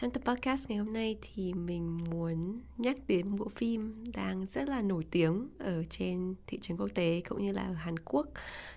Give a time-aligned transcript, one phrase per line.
[0.00, 4.68] Trong tập podcast ngày hôm nay thì mình muốn nhắc đến bộ phim đang rất
[4.68, 8.26] là nổi tiếng ở trên thị trường quốc tế cũng như là ở Hàn Quốc,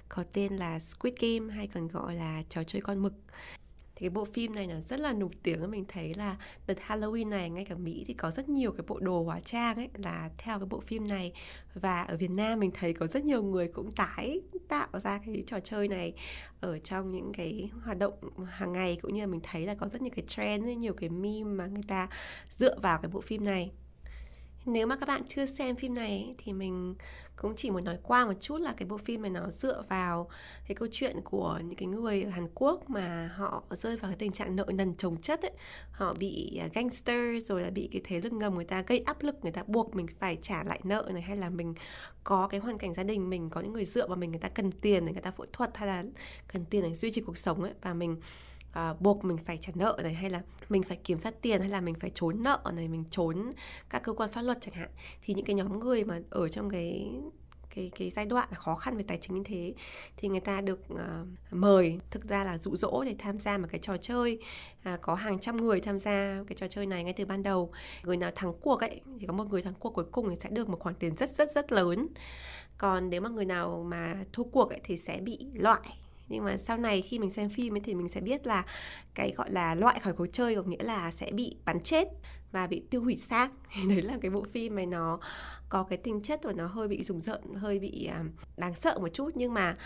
[0.09, 3.13] có tên là Squid Game hay còn gọi là trò chơi con mực
[3.95, 7.29] thì cái bộ phim này nó rất là nổi tiếng mình thấy là đợt Halloween
[7.29, 10.29] này ngay cả Mỹ thì có rất nhiều cái bộ đồ hóa trang ấy là
[10.38, 11.33] theo cái bộ phim này.
[11.73, 15.43] Và ở Việt Nam mình thấy có rất nhiều người cũng tái tạo ra cái
[15.47, 16.13] trò chơi này
[16.61, 18.13] ở trong những cái hoạt động
[18.45, 20.94] hàng ngày, cũng như là mình thấy là có rất nhiều cái trend, rất nhiều
[20.94, 22.07] cái meme mà người ta
[22.49, 23.71] dựa vào cái bộ phim này.
[24.66, 26.95] Nếu mà các bạn chưa xem phim này thì mình
[27.35, 30.30] cũng chỉ muốn nói qua một chút là cái bộ phim này nó dựa vào
[30.67, 34.17] cái câu chuyện của những cái người ở Hàn Quốc mà họ rơi vào cái
[34.17, 35.52] tình trạng nợ nần chồng chất ấy.
[35.91, 39.23] Họ bị à, gangster rồi là bị cái thế lực ngầm người ta gây áp
[39.23, 41.73] lực, người ta buộc mình phải trả lại nợ này, hay là mình
[42.23, 44.49] có cái hoàn cảnh gia đình, mình có những người dựa vào mình, người ta
[44.49, 46.03] cần tiền để người ta phẫu thuật, hay là
[46.53, 47.73] cần tiền để duy trì cuộc sống ấy.
[47.81, 48.17] Và mình
[48.79, 51.69] uh, buộc mình phải trả nợ này hay là mình phải kiểm soát tiền hay
[51.69, 53.52] là mình phải trốn nợ này mình trốn
[53.89, 54.89] các cơ quan pháp luật chẳng hạn.
[55.21, 57.11] Thì những cái nhóm người mà ở trong cái
[57.75, 59.73] cái cái giai đoạn khó khăn về tài chính như thế
[60.17, 60.99] thì người ta được uh,
[61.52, 64.39] mời thực ra là dụ dỗ để tham gia một cái trò chơi.
[64.93, 67.71] Uh, có hàng trăm người tham gia cái trò chơi này ngay từ ban đầu.
[68.03, 70.49] Người nào thắng cuộc ấy thì có một người thắng cuộc cuối cùng thì sẽ
[70.49, 72.08] được một khoản tiền rất rất rất lớn.
[72.77, 75.97] Còn nếu mà người nào mà thua cuộc ấy thì sẽ bị loại
[76.29, 78.66] nhưng mà sau này khi mình xem phim ấy thì mình sẽ biết là
[79.13, 82.07] cái gọi là loại khỏi cuộc chơi có nghĩa là sẽ bị bắn chết
[82.53, 83.52] và bị tiêu hủy xác.
[83.73, 85.19] Thì đấy là cái bộ phim mà nó
[85.69, 88.23] có cái tính chất và nó hơi bị rùng rợn hơi bị à,
[88.57, 89.30] đáng sợ một chút.
[89.35, 89.77] Nhưng mà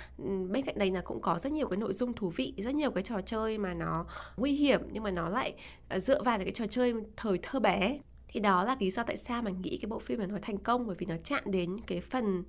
[0.50, 2.92] bên cạnh đây là cũng có rất nhiều cái nội dung thú vị rất nhiều
[2.92, 4.06] cái trò chơi mà nó
[4.38, 5.56] nguy hiểm nhưng mà nó lại
[5.90, 8.00] ờ, dựa vào cái trò chơi thời thơ bé.
[8.28, 10.58] Thì đó là lý do tại sao mình nghĩ cái bộ phim này nó thành
[10.58, 12.44] công bởi vì nó chạm đến cái phần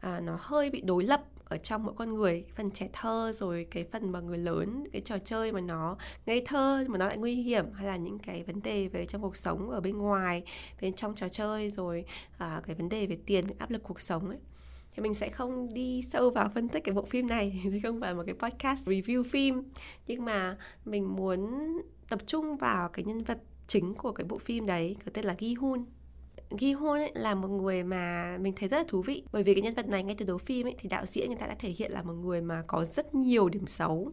[0.00, 3.66] à, nó hơi bị đối lập ở trong mỗi con người phần trẻ thơ rồi
[3.70, 7.16] cái phần mà người lớn cái trò chơi mà nó ngây thơ mà nó lại
[7.16, 10.42] nguy hiểm hay là những cái vấn đề về trong cuộc sống ở bên ngoài
[10.80, 12.04] bên trong trò chơi rồi
[12.38, 14.38] à, cái vấn đề về tiền áp lực cuộc sống ấy.
[14.94, 18.00] Thì mình sẽ không đi sâu vào phân tích cái bộ phim này thì không
[18.00, 19.62] phải một cái podcast review phim.
[20.06, 21.50] Nhưng mà mình muốn
[22.08, 25.34] tập trung vào cái nhân vật chính của cái bộ phim đấy có tên là
[25.40, 25.84] Gi Hun
[26.56, 29.24] ghi hôn ấy là một người mà mình thấy rất là thú vị.
[29.32, 31.38] Bởi vì cái nhân vật này ngay từ đầu phim ấy thì đạo diễn người
[31.38, 34.12] ta đã thể hiện là một người mà có rất nhiều điểm xấu.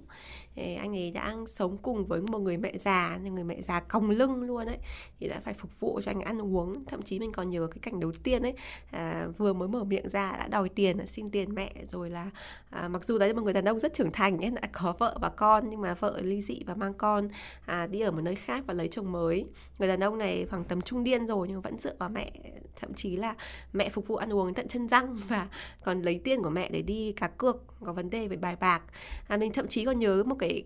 [0.55, 4.09] Thì anh ấy đã sống cùng với một người mẹ già người mẹ già còng
[4.09, 4.77] lưng luôn ấy
[5.19, 6.85] thì đã phải phục vụ cho anh ăn uống.
[6.85, 8.53] Thậm chí mình còn nhớ cái cảnh đầu tiên ấy
[8.91, 12.31] à, vừa mới mở miệng ra đã đòi tiền xin tiền mẹ rồi là
[12.69, 14.95] à, mặc dù đấy là một người đàn ông rất trưởng thành ấy đã có
[14.99, 17.27] vợ và con nhưng mà vợ ly dị và mang con
[17.65, 19.45] à, đi ở một nơi khác và lấy chồng mới.
[19.79, 22.28] Người đàn ông này khoảng tầm trung điên rồi nhưng vẫn dựa vào mẹ
[22.75, 23.35] thậm chí là
[23.73, 25.47] mẹ phục vụ ăn uống tận chân răng và
[25.83, 28.81] còn lấy tiền của mẹ để đi cá cược có vấn đề về bài bạc.
[29.27, 30.63] À, mình thậm chí còn nhớ một cái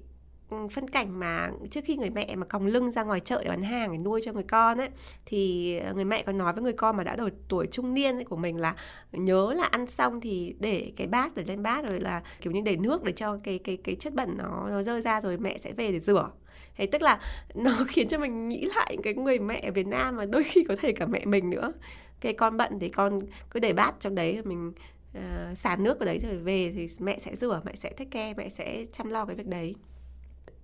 [0.50, 3.50] ừ, phân cảnh mà trước khi người mẹ mà còng lưng ra ngoài chợ để
[3.50, 4.90] bán hàng để nuôi cho người con ấy
[5.26, 8.26] thì người mẹ còn nói với người con mà đã đổi tuổi trung niên ấy
[8.26, 8.76] của mình là
[9.12, 12.62] nhớ là ăn xong thì để cái bát để lên bát rồi là kiểu như
[12.66, 15.58] để nước để cho cái cái cái chất bẩn nó nó rơi ra rồi mẹ
[15.58, 16.30] sẽ về để rửa
[16.78, 17.20] thế tức là
[17.54, 20.64] nó khiến cho mình nghĩ lại cái người mẹ ở Việt Nam mà đôi khi
[20.64, 21.74] có thể cả mẹ mình nữa.
[22.20, 23.20] Cái con bận thì con
[23.52, 24.74] cứ để bát trong đấy mình
[25.18, 28.34] uh, xả nước vào đấy rồi về thì mẹ sẽ rửa mẹ sẽ thích care
[28.38, 29.76] mẹ sẽ chăm lo cái việc đấy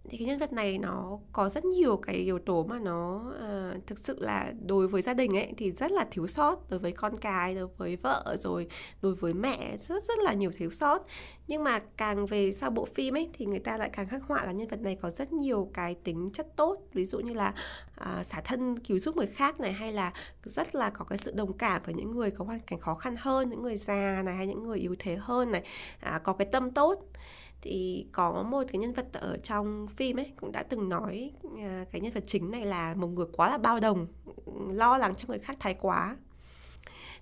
[0.09, 3.87] thì cái nhân vật này nó có rất nhiều cái yếu tố mà nó uh,
[3.87, 6.91] thực sự là đối với gia đình ấy thì rất là thiếu sót đối với
[6.91, 8.67] con cái đối với vợ rồi
[9.01, 11.05] đối với mẹ rất rất là nhiều thiếu sót.
[11.47, 14.45] Nhưng mà càng về sau bộ phim ấy thì người ta lại càng khắc họa
[14.45, 16.77] là nhân vật này có rất nhiều cái tính chất tốt.
[16.93, 17.53] Ví dụ như là
[18.01, 21.31] uh, xả thân cứu giúp người khác này hay là rất là có cái sự
[21.35, 24.35] đồng cảm với những người có hoàn cảnh khó khăn hơn những người già này
[24.35, 25.63] hay những người yếu thế hơn này.
[26.15, 27.05] Uh, có cái tâm tốt
[27.61, 31.85] thì có một cái nhân vật ở trong phim ấy cũng đã từng nói à,
[31.91, 34.07] cái nhân vật chính này là một người quá là bao đồng
[34.71, 36.17] lo lắng cho người khác thái quá.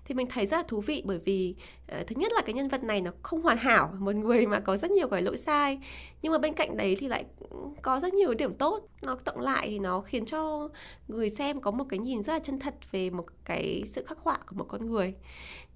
[0.04, 1.54] Thì mình thấy rất là thú vị bởi vì
[2.00, 4.60] uh, thứ nhất là cái nhân vật này nó không hoàn hảo một người mà
[4.60, 5.78] có rất nhiều cái lỗi sai
[6.22, 7.24] nhưng mà bên cạnh đấy thì lại
[7.82, 8.88] có rất nhiều điểm tốt.
[9.02, 10.68] Nó tổng lại thì nó khiến cho
[11.08, 14.18] người xem có một cái nhìn rất là chân thật về một cái sự khắc
[14.18, 15.14] họa của một con người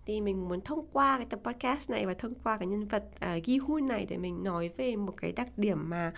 [0.07, 3.05] thì mình muốn thông qua cái tập podcast này và thông qua cái nhân vật
[3.15, 6.13] uh, Gi Hun này để mình nói về một cái đặc điểm mà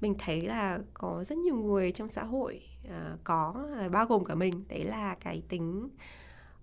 [0.00, 4.24] mình thấy là có rất nhiều người trong xã hội uh, có uh, bao gồm
[4.24, 4.64] cả mình.
[4.68, 5.88] Đấy là cái tính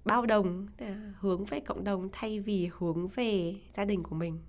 [0.05, 0.87] bao đồng uh,
[1.19, 4.39] hướng về cộng đồng thay vì hướng về gia đình của mình.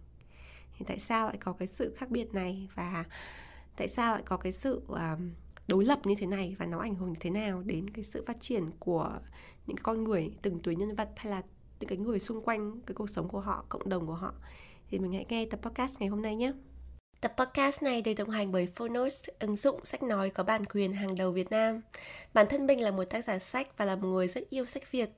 [0.79, 2.69] Thì tại sao lại có cái sự khác biệt này?
[2.75, 3.05] Và
[3.77, 4.99] tại sao lại có cái sự uh,
[5.69, 6.57] đối lập như thế này?
[6.59, 9.19] Và nó ảnh hưởng như thế nào đến cái sự phát triển của
[9.67, 11.43] những con người từng tuổi nhân vật hay là
[11.81, 14.35] những cái người xung quanh cái cuộc sống của họ, cộng đồng của họ.
[14.91, 16.53] Thì mình hãy nghe tập podcast ngày hôm nay nhé.
[17.21, 20.93] Tập podcast này được đồng hành bởi Phonos, ứng dụng sách nói có bản quyền
[20.93, 21.81] hàng đầu Việt Nam.
[22.35, 24.93] Bản thân mình là một tác giả sách và là một người rất yêu sách
[24.93, 25.11] Việt.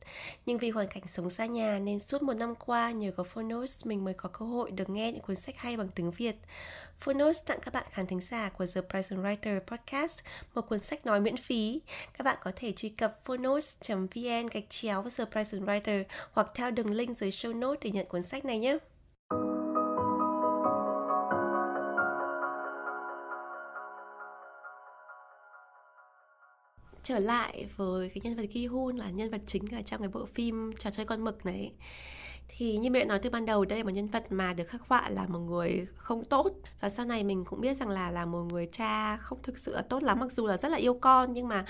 [0.47, 3.87] Nhưng vì hoàn cảnh sống xa nhà nên suốt một năm qua nhờ có Phonos
[3.87, 6.37] mình mới có cơ hội được nghe những cuốn sách hay bằng tiếng Việt.
[6.99, 10.19] Phonos tặng các bạn khán thính giả của The Present Writer Podcast
[10.55, 11.81] một cuốn sách nói miễn phí.
[12.19, 16.91] Các bạn có thể truy cập phonos.vn gạch chéo The Present Writer hoặc theo đường
[16.91, 18.79] link dưới show notes để nhận cuốn sách này nhé.
[27.09, 30.09] Trở lại với cái nhân vật Ki Hun là nhân vật chính ở trong cái
[30.09, 31.73] bộ phim trò chơi con mực này
[32.49, 34.81] thì như mẹ nói từ ban đầu đây là một nhân vật mà được khắc
[34.89, 36.51] họa là một người không tốt.
[36.81, 39.75] Và sau này mình cũng biết rằng là là một người cha không thực sự
[39.75, 41.65] là tốt lắm mặc dù là rất là yêu con nhưng mà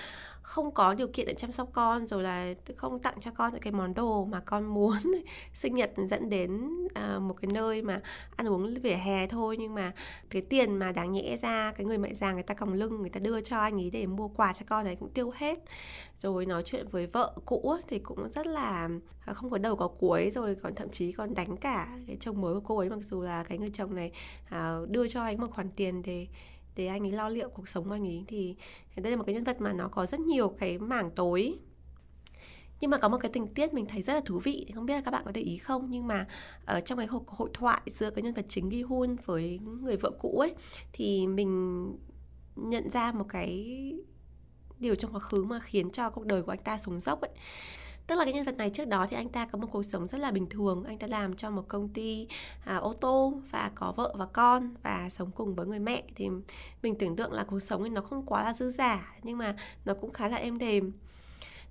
[0.48, 3.62] không có điều kiện để chăm sóc con rồi là không tặng cho con những
[3.62, 4.98] cái món đồ mà con muốn
[5.54, 8.00] sinh nhật dẫn đến à, một cái nơi mà
[8.36, 9.56] ăn uống vỉa hè thôi.
[9.58, 9.92] Nhưng mà
[10.30, 13.10] cái tiền mà đáng nhẽ ra cái người mẹ già người ta còng lưng người
[13.10, 15.58] ta đưa cho anh ấy để mua quà cho con này cũng tiêu hết.
[16.16, 18.88] Rồi nói chuyện với vợ cũ thì cũng rất là
[19.26, 22.40] à, không có đầu có cuối rồi còn thậm chí còn đánh cả cái chồng
[22.40, 24.12] mới của cô ấy mặc dù là cái người chồng này
[24.48, 26.26] à, đưa cho anh một khoản tiền để
[26.76, 28.24] để anh ấy lo liệu cuộc sống của anh ấy.
[28.28, 28.56] Thì
[28.96, 31.58] đây là một cái nhân vật mà nó có rất nhiều cái mảng tối.
[32.80, 34.94] Nhưng mà có một cái tình tiết mình thấy rất là thú vị không biết
[34.94, 35.90] là các bạn có để ý không?
[35.90, 36.26] Nhưng mà
[36.64, 39.96] ở trong cái hội, hội thoại giữa cái nhân vật chính Gi Hun với người
[39.96, 40.54] vợ cũ ấy
[40.92, 41.82] thì mình
[42.56, 43.76] nhận ra một cái
[44.78, 47.30] điều trong quá khứ mà khiến cho cuộc đời của anh ta xuống dốc ấy
[48.08, 50.08] tức là cái nhân vật này trước đó thì anh ta có một cuộc sống
[50.08, 50.84] rất là bình thường.
[50.84, 52.26] Anh ta làm cho một công ty
[52.64, 56.02] à, ô tô và có vợ và con và sống cùng với người mẹ.
[56.14, 56.28] Thì
[56.82, 59.56] mình tưởng tượng là cuộc sống ấy nó không quá là dư giả nhưng mà
[59.84, 60.92] nó cũng khá là êm đềm.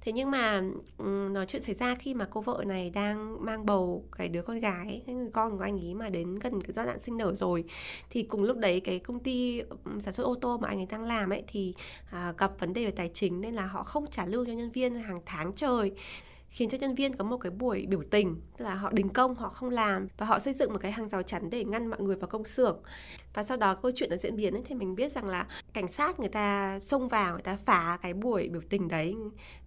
[0.01, 0.61] Thế nhưng mà
[1.29, 4.59] nói chuyện xảy ra khi mà cô vợ này đang mang bầu cái đứa con
[4.59, 7.33] gái cái người con của anh ấy mà đến gần cái giai đoạn sinh nở
[7.33, 7.63] rồi.
[8.09, 9.61] Thì cùng lúc đấy cái công ty
[9.99, 11.73] sản xuất ô tô mà anh ấy đang làm ấy thì
[12.11, 14.71] à, gặp vấn đề về tài chính nên là họ không trả lương cho nhân
[14.71, 15.91] viên hàng tháng trời
[16.49, 19.35] khiến cho nhân viên có một cái buổi biểu tình tức là họ đình công
[19.35, 22.01] họ không làm và họ xây dựng một cái hàng rào chắn để ngăn mọi
[22.01, 22.79] người vào công xưởng.
[23.33, 25.88] Và sau đó câu chuyện nó diễn biến ấy, thì mình biết rằng là cảnh
[25.88, 29.15] sát người ta xông vào người ta phá cái buổi biểu tình đấy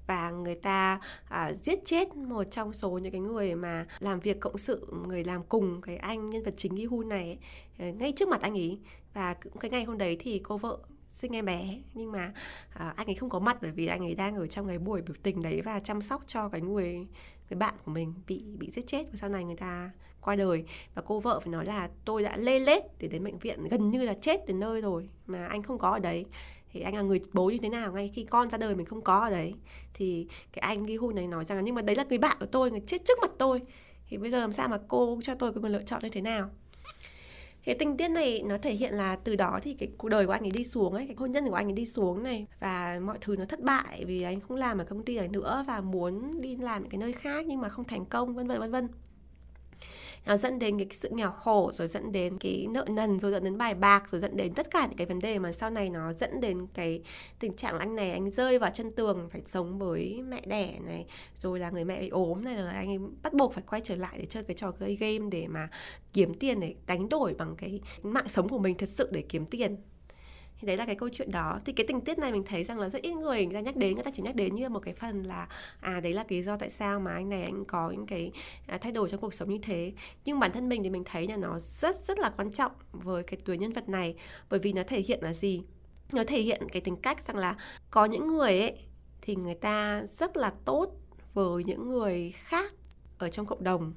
[0.07, 4.41] và người ta à, giết chết một trong số những cái người mà làm việc
[4.41, 7.39] cộng sự người làm cùng cái anh nhân vật chính Gi Hu này
[7.79, 8.79] ấy, ngay trước mặt anh ấy.
[9.15, 10.79] Và cái ngày hôm đấy thì cô vợ
[11.11, 11.79] sinh em bé.
[11.95, 12.33] Nhưng mà
[12.75, 15.03] à, anh ấy không có mặt bởi vì anh ấy đang ở trong cái buổi
[15.03, 17.07] biểu tình đấy và chăm sóc cho cái người
[17.51, 19.05] người bạn của mình bị bị giết chết.
[19.11, 19.91] Và sau này người ta
[20.21, 20.65] qua đời.
[20.95, 23.91] Và cô vợ phải nói là tôi đã lê lết để đến bệnh viện gần
[23.91, 26.25] như là chết đến nơi rồi mà anh không có ở đấy.
[26.73, 27.93] Thì anh là người bố như thế nào?
[27.93, 29.55] Ngay khi con ra đời mình không có ở đấy.
[29.95, 32.37] Thì cái anh ghi hun này nói rằng là nhưng mà đấy là người bạn
[32.41, 33.63] của tôi người chết trước mặt tôi.
[34.09, 36.21] Thì bây giờ làm sao mà cô cho tôi cái quyền lựa chọn như thế
[36.21, 36.51] nào?
[37.65, 40.33] Thế tình tiết này nó thể hiện là từ đó thì cái cuộc đời của
[40.33, 42.47] anh ấy đi xuống ấy, cái hôn nhân của anh ấy đi xuống này.
[42.61, 45.65] Và mọi thứ nó thất bại vì anh không làm ở công ty này nữa
[45.67, 48.61] và muốn đi làm những cái nơi khác nhưng mà không thành công, vân vân
[48.61, 48.89] vân vân
[50.27, 53.45] nó dẫn đến cái sự nghèo khổ, rồi dẫn đến cái nợ nần, rồi dẫn
[53.45, 55.91] đến bài bạc, rồi dẫn đến tất cả những cái vấn đề mà sau này
[55.91, 57.03] nó dẫn đến cái
[57.39, 61.07] tình trạng anh này anh rơi vào chân tường, phải sống với mẹ đẻ này,
[61.37, 63.81] rồi là người mẹ bị ốm này, rồi là anh ấy bắt buộc phải quay
[63.85, 65.69] trở lại để chơi cái trò chơi game để mà
[66.13, 69.47] kiếm tiền để đánh đổi bằng cái mạng sống của mình thật sự để kiếm
[69.47, 69.77] tiền
[70.61, 71.61] thì đấy là cái câu chuyện đó.
[71.65, 73.77] Thì cái tình tiết này mình thấy rằng là rất ít người người ta nhắc
[73.77, 75.49] đến người ta chỉ nhắc đến như một cái phần là
[75.81, 78.33] à đấy là cái lý do tại sao mà anh này anh có những cái
[78.67, 79.93] à, thay đổi trong cuộc sống như thế.
[80.25, 83.23] Nhưng bản thân mình thì mình thấy là nó rất rất là quan trọng với
[83.23, 84.15] cái tuyến nhân vật này.
[84.51, 85.63] Bởi vì nó thể hiện là gì?
[86.13, 87.57] Nó thể hiện cái tính cách rằng là
[87.91, 88.75] có những người ấy
[89.23, 90.93] thì người ta rất là tốt
[91.35, 92.73] với những người khác
[93.19, 93.93] ở trong cộng đồng.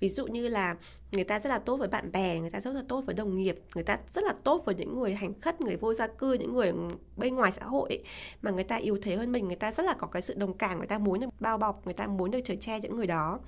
[0.00, 0.76] Ví dụ như là
[1.12, 3.36] người ta rất là tốt với bạn bè người ta rất là tốt với đồng
[3.36, 6.32] nghiệp người ta rất là tốt với những người hành khất người vô gia cư
[6.32, 6.72] những người
[7.16, 8.04] bên ngoài xã hội ấy,
[8.42, 10.58] mà người ta yếu thế hơn mình người ta rất là có cái sự đồng
[10.58, 13.06] cảm người ta muốn được bao bọc người ta muốn được chở che những người
[13.06, 13.40] đó.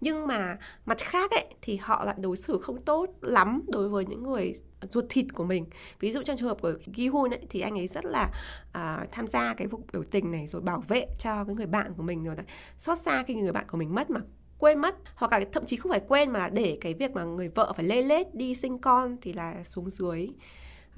[0.00, 4.04] Nhưng mà mặt khác ấy thì họ lại đối xử không tốt lắm đối với
[4.04, 4.54] những người
[4.90, 5.66] ruột thịt của mình.
[6.00, 8.30] Ví dụ trong trường hợp của Gi Hun ấy thì anh ấy rất là
[8.68, 11.94] uh, tham gia cái vụ biểu tình này rồi bảo vệ cho cái người bạn
[11.96, 12.36] của mình rồi
[12.78, 14.20] xót xa khi người bạn của mình mất mà
[14.58, 17.48] quên mất hoặc là thậm chí không phải quên mà để cái việc mà người
[17.48, 20.28] vợ phải lê lết đi sinh con thì là xuống dưới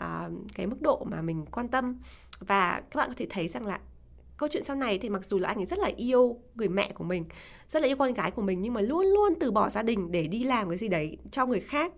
[0.02, 1.98] uh, cái mức độ mà mình quan tâm.
[2.40, 3.80] Và các bạn có thể thấy rằng là
[4.36, 6.92] câu chuyện sau này thì mặc dù là anh ấy rất là yêu người mẹ
[6.92, 7.24] của mình
[7.68, 10.12] rất là yêu con gái của mình nhưng mà luôn luôn từ bỏ gia đình
[10.12, 11.92] để đi làm cái gì đấy cho người khác.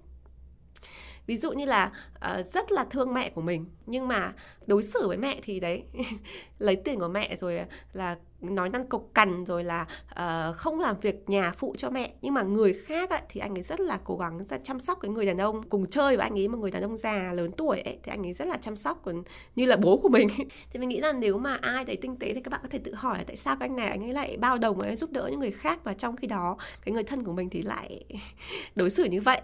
[1.26, 4.34] Ví dụ như là uh, rất là thương mẹ của mình nhưng mà
[4.66, 5.84] đối xử với mẹ thì đấy
[6.58, 7.60] lấy tiền của mẹ rồi
[7.92, 12.12] là nói năng cộc cằn rồi là uh, không làm việc nhà phụ cho mẹ.
[12.22, 14.98] Nhưng mà người khác ấy, thì anh ấy rất là cố gắng rất chăm sóc
[15.00, 16.48] cái người đàn ông cùng chơi với anh ấy.
[16.48, 19.00] Một người đàn ông già lớn tuổi ấy thì anh ấy rất là chăm sóc
[19.04, 19.22] còn
[19.56, 20.28] như là bố của mình.
[20.70, 22.78] Thì mình nghĩ là nếu mà ai thấy tinh tế thì các bạn có thể
[22.78, 25.10] tự hỏi là tại sao cái anh này anh ấy lại bao đồng ấy giúp
[25.10, 28.04] đỡ những người khác mà trong khi đó cái người thân của mình thì lại
[28.74, 29.40] đối xử như vậy.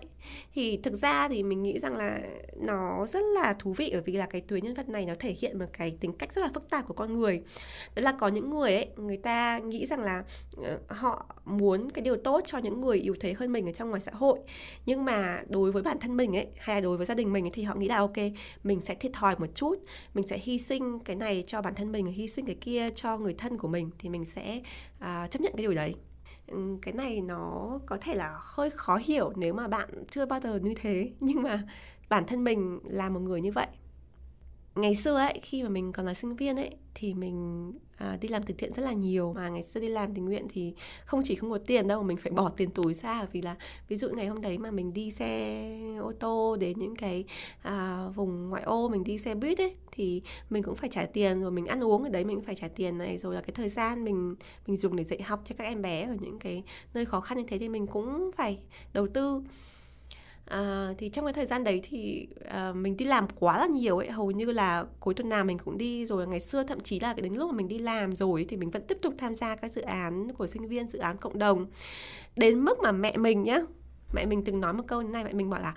[0.54, 2.20] Thì thực ra thì mình nghĩ rằng là
[2.56, 5.36] nó rất là thú vị bởi vì là cái tuyến nhân vật này nó thể
[5.40, 7.42] hiện một cái tính cách rất là phức tạp của con người.
[7.94, 10.24] Đó là có những người ấy người ta nghĩ rằng là
[10.56, 13.88] ờ, họ muốn cái điều tốt cho những người yếu thế hơn mình ở trong
[13.88, 14.38] ngoài xã hội.
[14.86, 17.44] Nhưng mà đối với bản thân mình ấy hay là đối với gia đình mình
[17.44, 18.16] ấy, thì họ nghĩ là ok
[18.64, 19.74] mình sẽ thiệt thòi một chút
[20.14, 23.18] mình sẽ hy sinh cái này cho bản thân mình hy sinh cái kia cho
[23.18, 24.60] người thân của mình thì mình sẽ
[24.96, 25.94] uh, chấp nhận cái điều đấy.
[26.46, 30.40] Ừ, cái này nó có thể là hơi khó hiểu nếu mà bạn chưa bao
[30.40, 31.62] giờ như thế nhưng mà
[32.08, 33.66] bản thân mình là một người như vậy
[34.74, 38.28] ngày xưa ấy khi mà mình còn là sinh viên ấy thì mình à, đi
[38.28, 39.32] làm từ thiện rất là nhiều.
[39.32, 42.16] Mà ngày xưa đi làm tình nguyện thì không chỉ không có tiền đâu mình
[42.16, 43.26] phải bỏ tiền túi ra.
[43.32, 43.56] Vì là
[43.88, 45.64] ví dụ ngày hôm đấy mà mình đi xe
[46.00, 47.24] ô tô đến những cái
[47.62, 51.42] à, vùng ngoại ô mình đi xe buýt ấy thì mình cũng phải trả tiền.
[51.42, 53.18] Rồi mình ăn uống ở đấy mình cũng phải trả tiền này.
[53.18, 54.34] Rồi là cái thời gian mình
[54.66, 56.62] mình dùng để dạy học cho các em bé ở những cái
[56.94, 58.58] nơi khó khăn như thế thì mình cũng phải
[58.92, 59.42] đầu tư.
[60.44, 63.98] À, thì trong cái thời gian đấy thì à, mình đi làm quá là nhiều
[63.98, 64.10] ấy.
[64.10, 66.26] Hầu như là cuối tuần nào mình cũng đi rồi.
[66.26, 68.70] Ngày xưa thậm chí là cái đến lúc mà mình đi làm rồi thì mình
[68.70, 71.66] vẫn tiếp tục tham gia các dự án của sinh viên dự án cộng đồng.
[72.36, 73.58] Đến mức mà mẹ mình nhá
[74.14, 75.74] mẹ mình từng nói một câu như này mẹ mình bảo là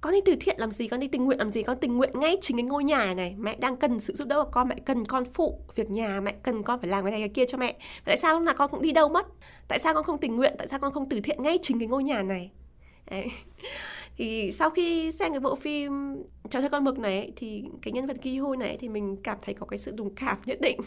[0.00, 2.10] con đi từ thiện làm gì con đi tình nguyện làm gì con tình nguyện
[2.14, 3.34] ngay chính cái ngôi nhà này.
[3.38, 6.34] Mẹ đang cần sự giúp đỡ của con mẹ cần con phụ việc nhà mẹ
[6.42, 7.78] cần con phải làm cái này cái kia cho mẹ.
[8.04, 9.26] Tại sao lúc nào con cũng đi đâu mất?
[9.68, 10.54] Tại sao con không tình nguyện?
[10.58, 12.50] Tại sao con không từ thiện ngay chính cái ngôi nhà này?
[13.10, 13.30] Đấy.
[14.16, 16.16] thì sau khi xem cái bộ phim
[16.50, 19.38] trò chơi con mực này thì cái nhân vật Ki hôi này thì mình cảm
[19.42, 20.80] thấy có cái sự đồng cảm nhất định.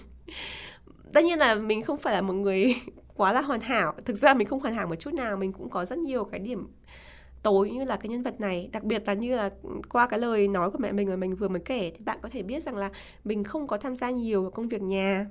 [1.13, 2.75] Tất nhiên là mình không phải là một người
[3.15, 3.93] quá là hoàn hảo.
[4.05, 6.39] Thực ra mình không hoàn hảo một chút nào, mình cũng có rất nhiều cái
[6.39, 6.67] điểm
[7.43, 8.69] tối như là cái nhân vật này.
[8.71, 9.49] Đặc biệt là như là
[9.89, 12.29] qua cái lời nói của mẹ mình mà mình vừa mới kể, thì bạn có
[12.29, 12.89] thể biết rằng là
[13.23, 15.25] mình không có tham gia nhiều vào công việc nhà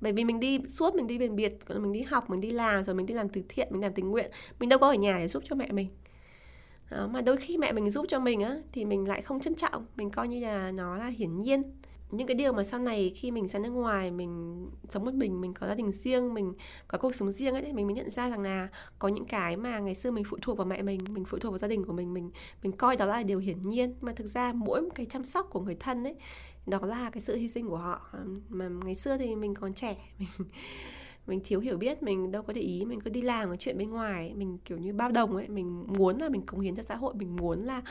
[0.00, 2.84] bởi vì mình đi suốt mình đi biển biệt mình đi học mình đi làm
[2.84, 4.30] rồi mình đi làm từ thiện mình làm tình nguyện.
[4.60, 5.88] Mình đâu có ở nhà để giúp cho mẹ mình.
[6.90, 9.54] Đó, mà đôi khi mẹ mình giúp cho mình á thì mình lại không trân
[9.54, 9.86] trọng.
[9.96, 11.62] Mình coi như là nó là hiển nhiên.
[12.10, 15.40] Những cái điều mà sau này khi mình ra nước ngoài mình sống một mình
[15.40, 16.54] mình có gia đình riêng mình
[16.88, 19.78] có cuộc sống riêng ấy mình mới nhận ra rằng là có những cái mà
[19.78, 21.92] ngày xưa mình phụ thuộc vào mẹ mình mình phụ thuộc vào gia đình của
[21.92, 22.30] mình mình
[22.62, 23.94] mình coi đó là điều hiển nhiên.
[24.00, 26.14] Mà thực ra mỗi một cái chăm sóc của người thân ấy
[26.66, 28.08] đó là cái sự hy sinh của họ.
[28.48, 30.28] Mà ngày xưa thì mình còn trẻ, mình
[31.26, 33.78] mình thiếu hiểu biết, mình đâu có để ý, mình cứ đi làm cái chuyện
[33.78, 35.48] bên ngoài mình, kiểu như, bao đồng ấy.
[35.48, 37.82] Mình muốn là mình cống hiến cho xã hội, mình muốn là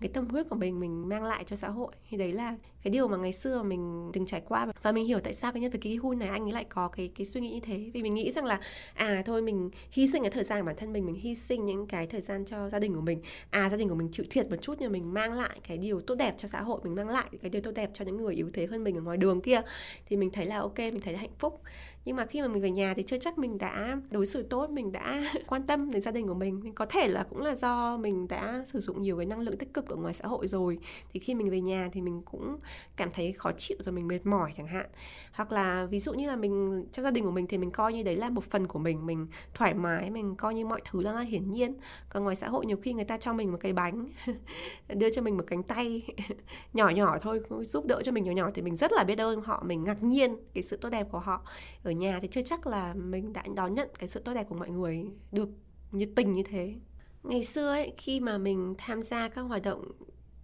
[0.00, 1.92] cái tâm huyết của mình mình mang lại cho xã hội.
[2.10, 4.66] Thì đấy là cái điều mà ngày xưa mình từng trải qua.
[4.82, 6.88] Và mình hiểu tại sao cái nhân vật ký hun này, anh ấy lại có
[6.88, 7.90] cái cái suy nghĩ như thế.
[7.94, 8.60] Vì mình nghĩ rằng là
[8.94, 11.66] à thôi mình hy sinh cái thời gian của bản thân mình mình hy sinh
[11.66, 13.22] những cái thời gian cho gia đình của mình.
[13.50, 16.00] À gia đình của mình chịu thiệt một chút, nhưng mình mang lại cái điều
[16.00, 18.34] tốt đẹp cho xã hội, mình mang lại cái điều tốt đẹp cho những người
[18.34, 19.60] yếu thế hơn mình ở ngoài đường kia.
[20.06, 21.60] Thì mình thấy là ok, mình thấy là hạnh phúc
[22.08, 24.70] nhưng mà khi mà mình về nhà thì chưa chắc mình đã đối xử tốt,
[24.70, 26.72] mình đã quan tâm đến gia đình của mình.
[26.74, 29.74] Có thể là cũng là do mình đã sử dụng nhiều cái năng lượng tích
[29.74, 30.78] cực ở ngoài xã hội rồi.
[31.12, 32.58] Thì khi mình về nhà thì mình cũng
[32.96, 34.86] cảm thấy khó chịu rồi mình mệt mỏi chẳng hạn.
[35.32, 37.92] Hoặc là ví dụ như là mình, trong gia đình của mình thì mình coi
[37.92, 39.06] như đấy là một phần của mình.
[39.06, 41.74] Mình thoải mái, mình coi như mọi thứ là hiển nhiên.
[42.08, 44.08] Còn ngoài xã hội nhiều khi người ta cho mình một cái bánh,
[44.88, 46.02] đưa cho mình một cánh tay
[46.72, 49.40] nhỏ nhỏ thôi, giúp đỡ cho mình nhỏ nhỏ thì mình rất là biết ơn
[49.40, 49.62] họ.
[49.66, 51.42] Mình ngạc nhiên cái sự tốt đẹp của họ
[51.82, 54.54] ở nhà thì chưa chắc là mình đã đón nhận cái sự tốt đẹp của
[54.54, 55.48] mọi người được
[55.92, 56.74] nhiệt tình như thế.
[57.22, 59.92] Ngày xưa ấy khi mà mình tham gia các hoạt động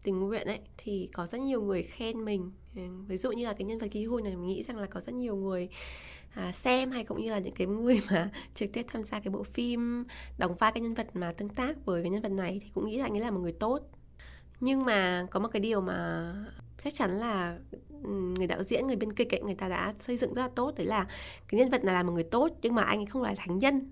[0.02, 2.52] tình nguyện ấy thì có rất nhiều người khen mình.
[2.76, 4.86] Ừ, ví dụ như là cái nhân vật ký hôn này mình nghĩ rằng là
[4.86, 5.68] có rất nhiều người
[6.34, 9.30] à, xem hay cũng như là những cái người mà trực tiếp tham gia cái
[9.30, 10.04] bộ phim
[10.38, 12.84] đóng vai cái nhân vật mà tương tác với cái nhân vật này thì cũng
[12.86, 13.80] nghĩ là anh ấy là một người tốt.
[14.60, 16.32] Nhưng mà có một cái điều mà
[16.84, 17.58] chắc chắn là
[18.38, 20.74] người đạo diễn người biên kịch ấy, người ta đã xây dựng rất là tốt.
[20.76, 21.06] Đấy là
[21.48, 23.58] cái nhân vật này là một người tốt nhưng mà anh ấy không là thánh
[23.58, 23.88] nhân.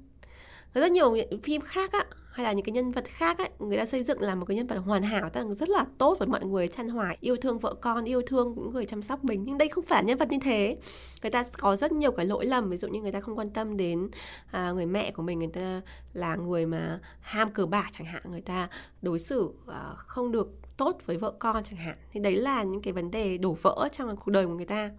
[0.74, 3.84] Rất nhiều phim khác á hay là những cái nhân vật khác ấy, người ta
[3.84, 6.28] xây dựng là một cái nhân vật hoàn hảo tức là rất là tốt với
[6.28, 9.44] mọi người chăn hòa yêu thương vợ con yêu thương những người chăm sóc mình.
[9.44, 10.76] Nhưng đây không phải nhân vật như thế.
[11.22, 13.50] Người ta có rất nhiều cái lỗi lầm ví dụ như người ta không quan
[13.50, 14.10] tâm đến
[14.50, 15.80] à, người mẹ của mình người ta
[16.12, 18.68] là người mà ham cờ bạc chẳng hạn người ta
[19.02, 20.48] đối xử à, không được
[20.84, 21.96] tốt với vợ con chẳng hạn.
[22.12, 24.90] Thì đấy là những cái vấn đề đổ vỡ trong cuộc đời của người ta.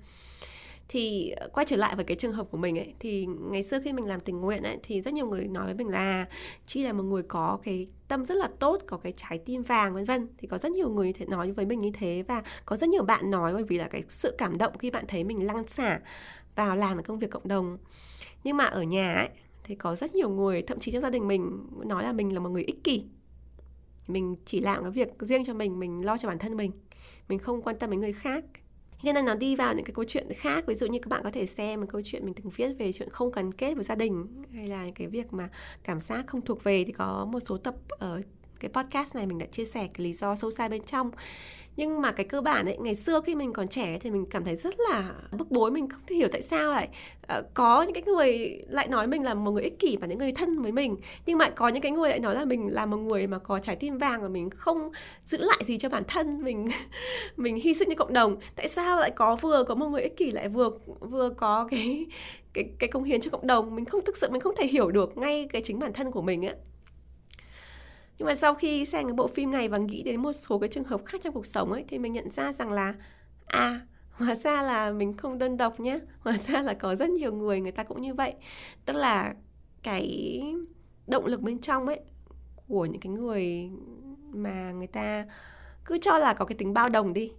[0.87, 3.79] Thì ờ, quay trở lại với cái trường hợp của mình ấy, thì ngày xưa
[3.83, 6.25] khi mình làm tình nguyện ấy, thì rất nhiều người nói với mình là,
[6.65, 9.93] chi là một người có cái tâm rất là tốt, có cái trái tim vàng,
[9.93, 10.27] vân vân.
[10.37, 13.03] Thì có rất nhiều người thể nói với mình như thế và có rất nhiều
[13.03, 15.99] bạn nói bởi vì là cái sự cảm động khi bạn thấy mình lăn xả
[16.55, 17.77] vào làm cái công việc cộng đồng.
[18.43, 19.29] Nhưng mà ở nhà ấy,
[19.63, 22.39] thì có rất nhiều người, thậm chí trong gia đình mình, nói là mình là
[22.39, 23.03] một người ích kỷ
[24.07, 26.71] mình chỉ làm cái việc riêng cho mình mình lo cho bản thân mình.
[27.29, 28.43] Mình không quan tâm đến người khác.
[29.03, 30.65] Cho nên nó đi vào những cái câu chuyện khác.
[30.67, 32.91] Ví dụ như các bạn có thể xem một câu chuyện mình từng viết về
[32.91, 35.49] chuyện không gắn kết với gia đình, hay là cái việc mà
[35.83, 38.21] cảm giác không thuộc về thì có một số tập ở
[38.59, 41.11] cái podcast này mình đã chia sẻ cái lý do sâu xa bên trong
[41.75, 44.43] nhưng mà cái cơ bản ấy, ngày xưa khi mình còn trẻ thì mình cảm
[44.45, 46.87] thấy rất là bức bối, mình không thể hiểu tại sao lại
[47.27, 50.17] ờ, có những cái người lại nói mình là một người ích kỷ và những
[50.17, 50.95] người thân với mình.
[51.25, 53.59] Nhưng mà có những cái người lại nói là mình là một người mà có
[53.59, 54.91] trái tim vàng và mình không
[55.25, 56.67] giữ lại gì cho bản thân, mình
[57.37, 58.37] mình hy sinh cho cộng đồng.
[58.55, 62.05] Tại sao lại có vừa có một người ích kỷ lại vừa vừa có cái
[62.53, 63.75] cái cái công hiến cho cộng đồng?
[63.75, 66.21] Mình không thực sự, mình không thể hiểu được ngay cái chính bản thân của
[66.21, 66.55] mình ấy
[68.17, 70.69] nhưng mà sau khi xem cái bộ phim này và nghĩ đến một số cái
[70.69, 72.93] trường hợp khác trong cuộc sống ấy thì mình nhận ra rằng là
[73.45, 77.33] à hóa ra là mình không đơn độc nhé hóa ra là có rất nhiều
[77.33, 78.33] người người ta cũng như vậy.
[78.85, 79.33] Tức là
[79.83, 80.41] cái
[81.07, 81.99] động lực bên trong ấy
[82.67, 83.69] của những cái người
[84.33, 85.25] mà người ta
[85.85, 87.31] cứ cho là có cái tính bao đồng đi.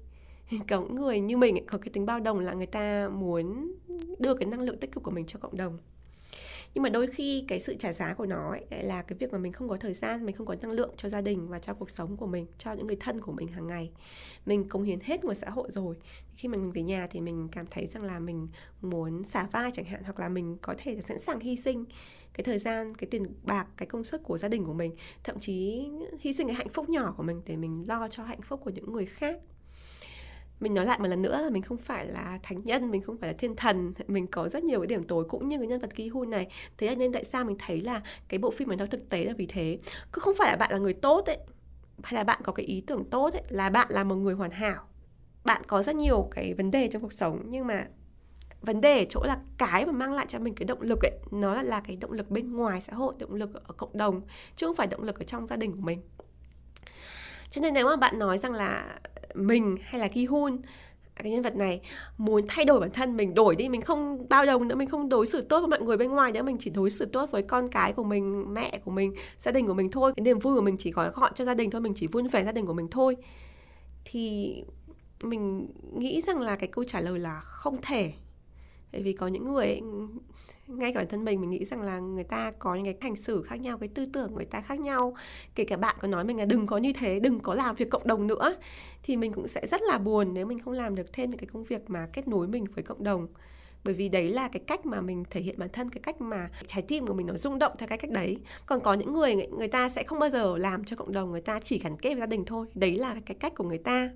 [0.69, 3.75] Có người như mình ấy, có cái tính bao đồng là người ta muốn
[4.19, 5.79] đưa cái năng lượng tích cực của mình cho cộng đồng
[6.75, 9.39] nhưng mà đôi khi cái sự trả giá của nó ấy là cái việc mà
[9.39, 11.75] mình không có thời gian, mình không có năng lượng cho gia đình và cho
[11.75, 13.91] cuộc sống của mình, cho những người thân của mình hàng ngày.
[14.47, 15.97] Mình cống hiến hết ngoài xã hội rồi.
[16.37, 18.47] Khi mà mình về nhà thì mình cảm thấy rằng là mình
[18.83, 21.85] muốn xả vai chẳng hạn, hoặc là mình có thể sẵn sàng hy sinh
[22.33, 24.97] cái thời gian, cái tiền bạc, cái công sức của gia đình của mình.
[25.25, 25.89] Thậm chí
[26.21, 28.71] hy sinh cái hạnh phúc nhỏ của mình để mình lo cho hạnh phúc của
[28.71, 29.41] những người khác
[30.61, 33.19] mình nói lại một lần nữa là mình không phải là thánh nhân mình không
[33.19, 33.93] phải là thiên thần.
[34.09, 36.47] Mình có rất nhiều cái điểm tối cũng như cái nhân vật Ki-hun này.
[36.79, 39.33] Thế nên tại sao mình thấy là cái bộ phim này nó thực tế là
[39.37, 39.79] vì thế?
[40.13, 41.39] Cứ không phải là bạn là người tốt ấy
[42.03, 44.51] hay là bạn có cái ý tưởng tốt ấy là bạn là một người hoàn
[44.51, 44.85] hảo.
[45.45, 47.87] Bạn có rất nhiều cái vấn đề trong cuộc sống nhưng mà
[48.61, 51.19] vấn đề ở chỗ là cái mà mang lại cho mình cái động lực ấy
[51.31, 54.21] nó là, là cái động lực bên ngoài xã hội động lực ở cộng đồng
[54.57, 56.03] chứ không phải động lực ở trong gia đình của mình.
[57.51, 58.99] Cho nên nếu mà bạn nói rằng là
[59.35, 60.59] mình hay là Ki Hun
[61.15, 61.81] à, cái nhân vật này,
[62.19, 65.09] muốn thay đổi bản thân, mình đổi đi, mình không bao đồng nữa, mình không
[65.09, 67.43] đối xử tốt với mọi người bên ngoài nữa, mình chỉ đối xử tốt với
[67.43, 70.13] con cái của mình, mẹ của mình, gia đình của mình thôi.
[70.17, 72.23] Cái niềm vui của mình chỉ gói gọn cho gia đình thôi, mình chỉ vui
[72.33, 73.17] vẻ gia đình của mình thôi.
[74.05, 74.55] Thì
[75.23, 78.13] mình nghĩ rằng là cái câu trả lời là không thể.
[78.93, 79.81] Bởi vì có những người
[80.79, 83.17] ngay cả bản thân mình mình nghĩ rằng là người ta có những cái hành
[83.17, 85.17] xử khác nhau, cái tư tưởng người ta khác nhau.
[85.55, 87.91] Kể cả bạn có nói mình là đừng có như thế, đừng có làm việc
[87.91, 88.57] cộng đồng nữa,
[89.03, 91.49] thì mình cũng sẽ rất là buồn nếu mình không làm được thêm những cái
[91.53, 93.29] công việc mà kết nối mình với cộng đồng.
[93.85, 96.51] Bởi vì đấy là cái cách mà mình thể hiện bản thân, cái cách mà
[96.67, 98.39] trái tim của mình nó rung động theo cái cách đấy.
[98.67, 101.41] Còn có những người người ta sẽ không bao giờ làm cho cộng đồng, người
[101.41, 102.67] ta chỉ gắn kết với gia đình thôi.
[102.75, 104.11] Đấy là cái cách của người ta.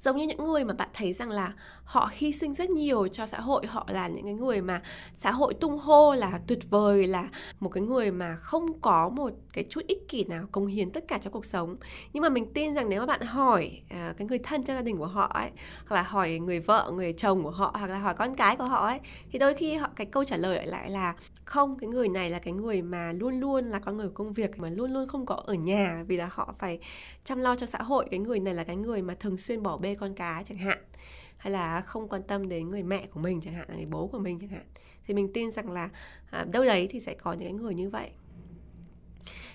[0.00, 1.54] Giống như những người mà bạn thấy rằng là
[1.90, 4.82] họ hy sinh rất nhiều cho xã hội họ là những cái người mà
[5.16, 7.28] xã hội tung hô là tuyệt vời là
[7.60, 11.04] một cái người mà không có một cái chút ích kỷ nào cống hiến tất
[11.08, 11.76] cả cho cuộc sống.
[12.12, 14.82] Nhưng mà mình tin rằng nếu mà bạn hỏi uh, cái người thân trong gia
[14.82, 15.50] đình của họ ấy
[15.86, 18.64] hoặc là hỏi người vợ người chồng của họ hoặc là hỏi con cái của
[18.64, 19.00] họ ấy
[19.32, 22.38] thì đôi khi họ cái câu trả lời lại là không cái người này là
[22.38, 25.26] cái người mà luôn luôn là con người của công việc mà luôn luôn không
[25.26, 26.78] có ở nhà vì là họ phải
[27.24, 28.06] chăm lo cho xã hội.
[28.10, 30.78] Cái người này là cái người mà thường xuyên bỏ bê con cái chẳng hạn
[31.40, 34.06] hay là không quan tâm đến người mẹ của mình chẳng hạn là người bố
[34.06, 34.66] của mình chẳng hạn
[35.06, 35.88] thì mình tin rằng là
[36.30, 38.10] à, đâu đấy thì sẽ có những cái người như vậy.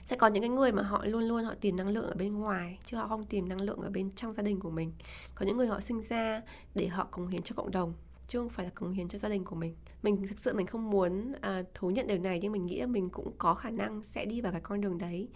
[0.06, 2.34] Sẽ có những cái người mà họ luôn luôn họ tìm năng lượng ở bên
[2.34, 4.94] ngoài chứ họ không tìm năng lượng ở bên trong gia đình của mình.
[5.36, 6.42] Có những người họ sinh ra
[6.76, 7.94] để họ cống hiến cho cộng đồng
[8.28, 9.76] chứ không phải là cống hiến cho gia đình của mình.
[10.04, 12.88] Mình thực sự mình không muốn à, thú nhận điều này nhưng mình nghĩ là
[12.88, 15.30] mình cũng có khả năng sẽ đi vào cái con đường đấy.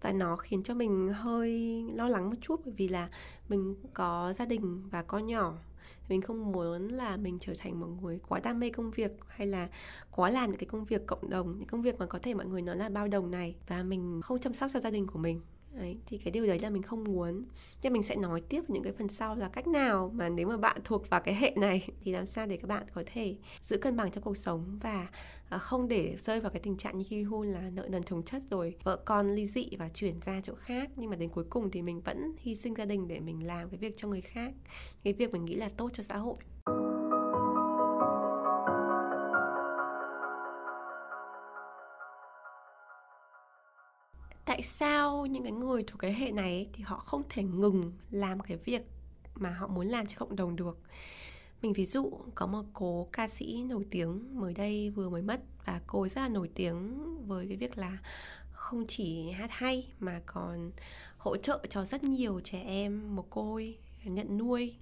[0.00, 3.08] Và nó khiến cho mình hơi lo lắng một chút bởi vì là
[3.48, 5.54] mình có gia đình và con nhỏ
[6.08, 9.46] mình không muốn là mình trở thành một người quá đam mê công việc hay
[9.46, 9.68] là
[10.10, 12.46] quá làm những cái công việc cộng đồng, những công việc mà có thể mọi
[12.46, 15.18] người nói là bao đồng này, và mình không chăm sóc cho gia đình của
[15.18, 15.40] mình.
[15.76, 17.44] Đấy, thì cái điều đấy là mình không muốn.
[17.82, 20.56] Nhưng mình sẽ nói tiếp những cái phần sau là cách nào mà nếu mà
[20.56, 23.78] bạn thuộc vào cái hệ này thì làm sao để các bạn có thể giữ
[23.78, 25.08] cân bằng trong cuộc sống và
[25.48, 28.22] à, không để rơi vào cái tình trạng như khi hôn là nợ nần chồng
[28.22, 30.90] chất rồi vợ con ly dị và chuyển ra chỗ khác.
[30.96, 33.68] Nhưng mà đến cuối cùng thì mình vẫn hy sinh gia đình để mình làm
[33.70, 34.52] cái việc cho người khác
[35.04, 36.36] cái việc mình nghĩ là tốt cho xã hội.
[44.56, 48.40] Tại sao những cái người thuộc cái hệ này thì họ không thể ngừng làm
[48.40, 48.82] cái việc
[49.34, 50.78] mà họ muốn làm cho cộng đồng được?
[51.62, 55.40] Mình ví dụ, có một cô ca sĩ nổi tiếng mới đây vừa mới mất
[55.66, 57.98] và cô ấy rất là nổi tiếng với cái việc là
[58.52, 60.72] không chỉ hát hay mà còn
[61.18, 64.74] hỗ trợ cho rất nhiều trẻ em mồ côi nhận nuôi.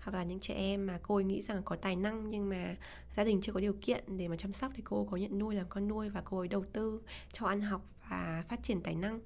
[0.00, 2.76] Hoặc là những trẻ em mà cô ấy nghĩ rằng có tài năng nhưng mà
[3.16, 5.54] gia đình chưa có điều kiện để mà chăm sóc thì cô có nhận nuôi
[5.54, 8.94] làm con nuôi và cô ấy đầu tư cho ăn học và phát triển tài
[8.94, 9.20] năng.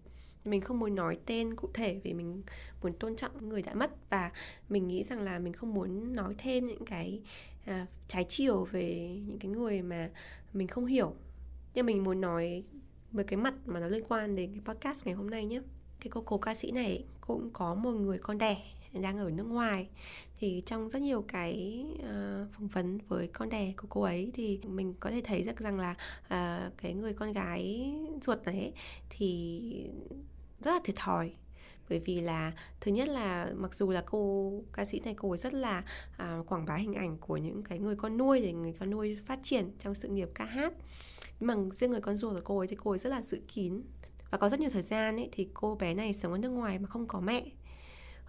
[0.44, 2.42] Mình không muốn nói tên cụ thể vì mình
[2.82, 4.32] muốn tôn trọng người đã mất và
[4.68, 7.20] mình nghĩ rằng là mình không muốn nói thêm những cái
[7.70, 10.10] uh, trái chiều về những cái người mà
[10.52, 11.14] mình không hiểu.
[11.74, 12.64] Nhưng mình muốn nói
[13.12, 15.60] về cái mặt mà nó liên quan đến cái podcast ngày hôm nay nhé.
[16.00, 18.56] Cái cô cô ca sĩ này cũng có một người con đẻ
[19.00, 19.88] đang ở nước ngoài.
[20.38, 24.60] Thì trong rất nhiều cái uh, phỏng vấn với con đẻ của cô ấy thì
[24.66, 25.90] mình có thể thấy được rằng là
[26.24, 28.72] uh, cái người con gái ruột này
[29.10, 29.60] thì
[30.60, 31.32] rất là thiệt thòi.
[31.88, 35.38] Bởi vì là thứ nhất là mặc dù là cô ca sĩ này cô ấy
[35.38, 35.84] rất là
[36.16, 39.18] à, quảng bá hình ảnh của những cái người con nuôi để người con nuôi
[39.26, 40.72] phát triển trong sự nghiệp ca hát.
[41.40, 43.40] Nhưng mà riêng người con ruột của cô ấy thì cô ấy rất là giữ
[43.48, 43.82] kín
[44.30, 46.78] và có rất nhiều thời gian ấy thì cô bé này sống ở nước ngoài
[46.78, 47.44] mà không có mẹ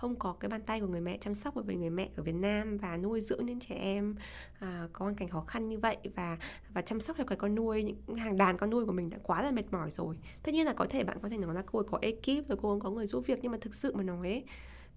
[0.04, 2.24] không có cái bàn tay của người mẹ chăm sóc bởi vì người mẹ ở
[2.24, 4.16] Việt Nam và nuôi dưỡng những trẻ em
[4.60, 6.38] à, có hoàn cảnh khó khăn như vậy và
[6.74, 9.18] và chăm sóc cho cái con nuôi những hàng đàn con nuôi của mình đã
[9.24, 10.20] quá là mệt mỏi rồi.
[10.44, 12.58] Tất nhiên là có thể bạn có thể nói là cô ấy có ekip rồi
[12.62, 14.44] cô ấy có người giúp việc nhưng mà thực sự mà nói ấy,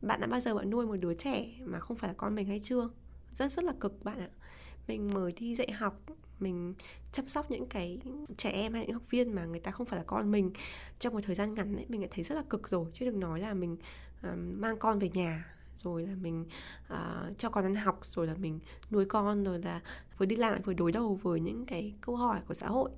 [0.01, 2.47] bạn đã bao giờ bạn nuôi một đứa trẻ mà không phải là con mình
[2.47, 2.89] hay chưa?
[3.31, 4.29] Rất rất là cực bạn ạ.
[4.89, 6.03] Mình mới đi dạy học
[6.41, 6.75] mình
[7.13, 7.99] chăm sóc những cái
[8.37, 10.51] trẻ em hay những học viên mà người ta không phải là con mình.
[10.99, 12.87] Trong một thời gian ngắn ấy mình đã thấy rất là cực rồi.
[12.93, 13.77] Chứ đừng nói là mình
[14.27, 16.45] uh, mang con về nhà rồi là mình
[16.93, 19.81] uh, cho con ăn học rồi là mình nuôi con rồi là
[20.19, 22.91] vừa đi làm vừa đối đầu với những cái câu hỏi của xã hội.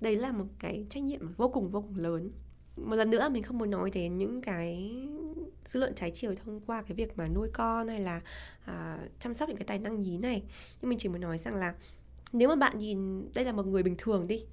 [0.00, 2.30] Đấy là một cái trách nhiệm vô cùng vô cùng lớn.
[2.76, 5.00] Một lần nữa mình không muốn nói đến những cái
[5.64, 8.20] dư luận trái chiều thông qua cái việc mà nuôi con hay là
[8.64, 10.42] à, chăm sóc những cái tài năng nhí này.
[10.80, 11.74] Nhưng mình chỉ muốn nói rằng là
[12.32, 14.44] nếu mà bạn nhìn, đây là một người bình thường đi,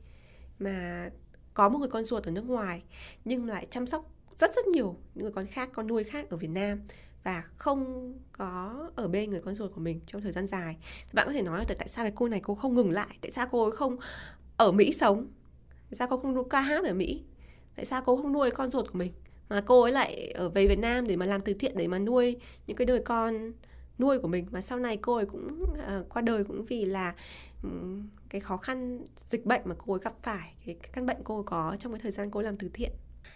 [0.60, 1.10] mà
[1.54, 2.84] có một người con ruột ở nước ngoài,
[3.26, 6.38] nhưng lại chăm sóc rất rất nhiều những người con khác, con nuôi khác ở
[6.38, 6.82] Việt Nam
[7.24, 11.12] và không có ở bên người con ruột của mình trong thời gian dài, thì
[11.13, 13.18] bạn có thể nói là tại sao cái cô này cô không ngừng lại?
[13.22, 13.98] Tại sao cô ấy không
[14.58, 15.28] ở Mỹ sống?
[15.89, 17.24] Tại sao cô không ca hát ở Mỹ?
[17.76, 19.12] Tại sao cô không nuôi con ruột của mình?
[19.50, 22.00] Mà cô ấy lại ở về Việt Nam để mà làm từ thiện, để mà
[22.00, 22.36] nuôi
[22.68, 23.52] những cái đời con
[24.00, 24.46] nuôi của mình.
[24.52, 27.16] Và sau này cô ấy cũng uh, qua đời cũng vì là
[27.64, 31.36] um, cái khó khăn dịch bệnh mà cô ấy gặp phải cái căn bệnh cô
[31.36, 32.92] ấy có trong cái thời gian cô ấy làm từ thiện.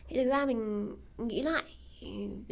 [0.08, 1.64] Thì thực ra mình nghĩ lại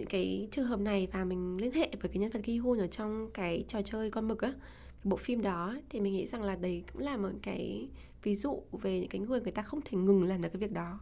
[0.10, 2.88] cái trường hợp này và mình liên hệ với cái nhân vật Gi Hun ở
[2.88, 4.54] trong cái trò chơi con mực á
[4.88, 7.90] cái bộ phim đó thì mình nghĩ rằng là đấy cũng là một cái
[8.24, 10.72] ví dụ về những cái người người ta không thể ngừng làm được cái việc
[10.72, 11.00] đó.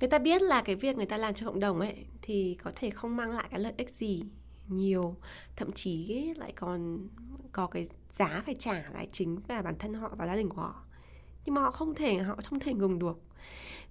[0.00, 2.72] Người ta biết là cái việc người ta làm cho cộng đồng ấy thì có
[2.74, 4.22] thể không mang lại cái lợi ích gì
[4.74, 5.16] nhiều
[5.56, 7.08] thậm chí lại còn
[7.52, 10.62] có cái giá phải trả lại chính và bản thân họ và gia đình của
[10.62, 10.84] họ.
[11.44, 13.18] Nhưng mà họ không thể họ không thể ngừng được.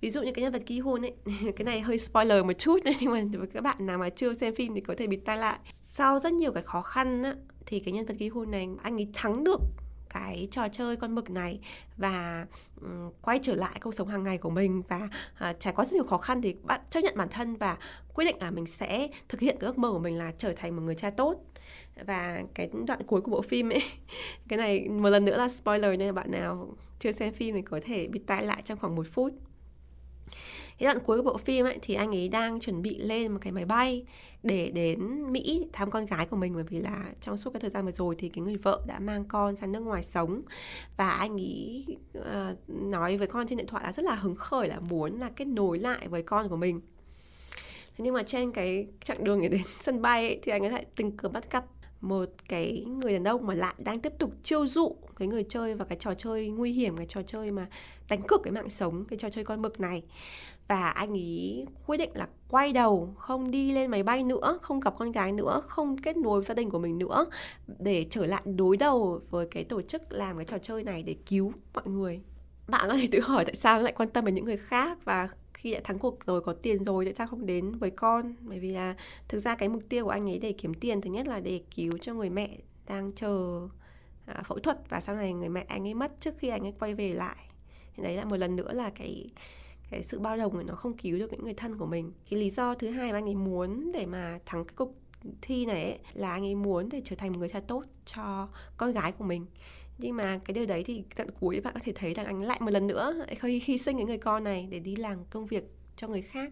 [0.01, 1.13] Ví dụ như cái nhân vật ký hôn ấy
[1.55, 4.55] cái này hơi spoiler một chút đấy nhưng mà các bạn nào mà chưa xem
[4.55, 5.59] phim thì có thể bịt tai lại.
[5.83, 8.95] Sau rất nhiều cái khó khăn á, thì cái nhân vật ký hôn này anh
[8.95, 9.59] ấy thắng được
[10.13, 11.59] cái trò chơi con mực này
[11.97, 12.45] và
[12.81, 14.81] um, quay trở lại cuộc sống hàng ngày của mình.
[14.87, 15.09] Và
[15.49, 17.77] uh, trải qua rất nhiều khó khăn thì bạn chấp nhận bản thân và
[18.13, 20.75] quyết định là mình sẽ thực hiện cái ước mơ của mình là trở thành
[20.75, 21.35] một người cha tốt.
[22.05, 23.83] Và cái đoạn cuối của bộ phim ấy
[24.47, 27.79] cái này một lần nữa là spoiler nên bạn nào chưa xem phim thì có
[27.83, 29.33] thể bịt tai lại trong khoảng một phút
[30.77, 33.39] cái đoạn cuối của bộ phim ấy thì anh ấy đang chuẩn bị lên một
[33.41, 34.05] cái máy bay
[34.43, 37.69] để đến Mỹ thăm con gái của mình bởi vì là trong suốt cái thời
[37.69, 40.41] gian vừa rồi thì cái người vợ đã mang con sang nước ngoài sống.
[40.97, 41.85] Và anh ấy
[42.17, 42.23] uh,
[42.67, 45.45] nói với con trên điện thoại là rất là hứng khởi là muốn là kết
[45.45, 46.81] nối lại với con của mình.
[47.97, 50.71] Thế nhưng mà trên cái chặng đường để đến sân bay ấy, thì anh ấy
[50.71, 51.65] lại tình cờ bắt gặp
[52.01, 55.75] một cái người đàn ông mà lại đang tiếp tục chiêu dụ cái người chơi
[55.75, 57.67] và cái trò chơi nguy hiểm, cái trò chơi mà
[58.09, 60.03] đánh cược cái mạng sống, cái trò chơi con mực này.
[60.67, 64.79] Và anh ấy quyết định là quay đầu, không đi lên máy bay nữa, không
[64.79, 67.25] gặp con gái nữa, không kết nối với gia đình của mình nữa
[67.79, 71.15] để trở lại đối đầu với cái tổ chức làm cái trò chơi này để
[71.25, 72.21] cứu mọi người.
[72.67, 75.29] Bạn có thể tự hỏi tại sao lại quan tâm đến những người khác và
[75.61, 78.33] khi đã thắng cuộc rồi có tiền rồi tại sao không đến với con.
[78.41, 78.95] Bởi vì là
[79.27, 81.61] thực ra cái mục tiêu của anh ấy để kiếm tiền thứ nhất là để
[81.75, 83.61] cứu cho người mẹ đang chờ
[84.25, 86.73] à, phẫu thuật và sau này người mẹ anh ấy mất trước khi anh ấy
[86.79, 87.37] quay về lại.
[87.95, 89.29] Thì đấy là một lần nữa là cái
[89.89, 92.11] cái sự bao đồng này nó không cứu được những người thân của mình.
[92.29, 94.93] Cái lý do thứ hai mà anh ấy muốn để mà thắng cái cuộc
[95.41, 98.49] thi này ấy, là anh ấy muốn để trở thành một người cha tốt cho
[98.77, 99.45] con gái của mình
[100.01, 102.59] nhưng mà cái điều đấy thì tận cuối bạn có thể thấy rằng anh lại
[102.61, 105.63] một lần nữa khi hy sinh cái người con này để đi làm công việc
[105.95, 106.51] cho người khác.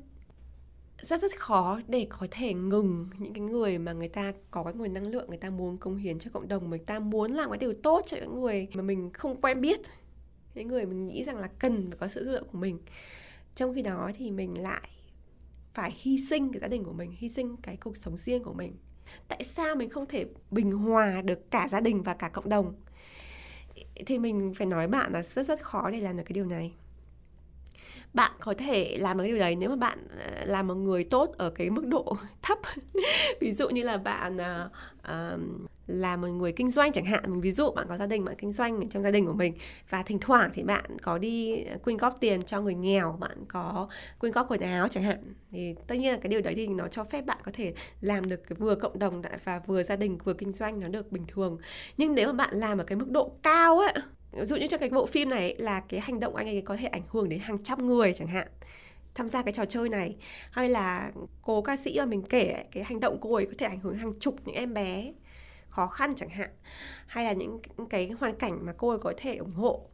[1.02, 4.74] Rất rất khó để có thể ngừng những cái người mà người ta có cái
[4.74, 7.50] nguồn năng lượng người ta muốn công hiến cho cộng đồng người ta muốn làm
[7.50, 9.80] cái điều tốt cho những người mà mình không quen biết.
[10.56, 12.80] Những người mình nghĩ rằng là cần phải có sự giúp đỡ của mình.
[13.56, 14.90] Trong khi đó thì mình lại
[15.74, 18.54] phải hy sinh cái gia đình của mình, hy sinh cái cuộc sống riêng của
[18.54, 18.74] mình.
[19.28, 22.74] Tại sao mình không thể bình hòa được cả gia đình và cả cộng đồng?
[24.06, 26.72] Thì mình phải nói bạn là rất rất khó để làm được cái điều này
[28.14, 31.04] bạn có thể làm được cái điều đấy nếu mà bạn à, là một người
[31.04, 32.58] tốt ở cái mức độ thấp.
[33.42, 35.40] Ví dụ như là bạn uh,
[35.88, 37.24] là một người kinh doanh chẳng hạn.
[37.28, 39.54] Mình ví dụ bạn có gia đình bạn kinh doanh trong gia đình của mình.
[39.90, 43.88] Và thỉnh thoảng thì bạn có đi quyên góp tiền cho người nghèo bạn có
[44.20, 45.34] quyên góp quần áo chẳng hạn.
[45.52, 48.30] Thì tất nhiên là cái điều đấy thì nó cho phép bạn có thể làm
[48.30, 51.24] được cái vừa cộng đồng và vừa gia đình vừa kinh doanh nó được bình
[51.28, 51.58] thường.
[51.98, 53.94] Nhưng nếu mà bạn làm ở cái mức độ cao ấy
[54.32, 56.78] ví dụ như cho cái bộ phim này là cái hành động anh ấy có
[56.78, 58.48] thể ảnh hưởng đến hàng trăm người chẳng hạn,
[59.16, 60.16] tham gia cái trò chơi này.
[60.52, 61.12] Hay là
[61.42, 63.96] cô ca sĩ mà mình kể cái hành động cô ấy có thể ảnh hưởng
[63.96, 65.14] hàng chục những em bé
[65.70, 66.50] khó khăn chẳng hạn.
[67.08, 69.86] Hay là những cái hoàn cảnh mà cô ấy có thể ủng hộ.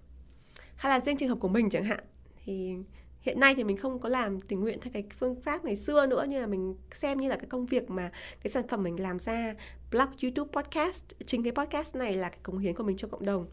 [0.76, 2.04] Hay là riêng trường hợp của mình chẳng hạn.
[2.46, 2.76] Thì
[3.22, 6.06] hiện nay thì mình không có làm tình nguyện theo cái phương pháp ngày xưa
[6.06, 8.12] nữa, nhưng mà mình xem như là cái công việc mà
[8.44, 9.56] cái sản phẩm mình làm ra
[9.92, 13.26] blog youtube podcast, chính cái podcast này là cái cống hiến của mình cho cộng
[13.26, 13.48] đồng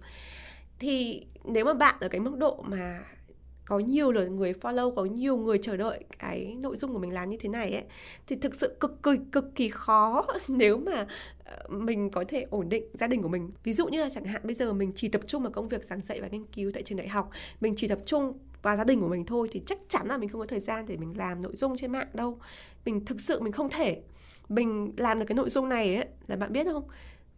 [0.82, 3.04] thì nếu mà bạn ở cái mức độ mà
[3.64, 7.12] có nhiều lượt người follow, có nhiều người chờ đợi cái nội dung của mình
[7.12, 7.84] làm như thế này ấy,
[8.26, 11.06] thì thực sự cực kỳ cực kỳ khó nếu mà
[11.44, 13.50] ờ, mình có thể ổn định gia đình của mình.
[13.64, 15.84] Ví dụ như là chẳng hạn bây giờ mình chỉ tập trung vào công việc
[15.84, 18.84] giảng dạy và nghiên cứu tại trường đại học, mình chỉ tập trung vào gia
[18.84, 21.18] đình của mình thôi thì chắc chắn là mình không có thời gian để mình
[21.18, 22.38] làm nội dung trên mạng đâu.
[22.84, 24.02] Mình thực sự mình không thể.
[24.48, 26.84] Mình làm được cái nội dung này ấy, là bạn biết không?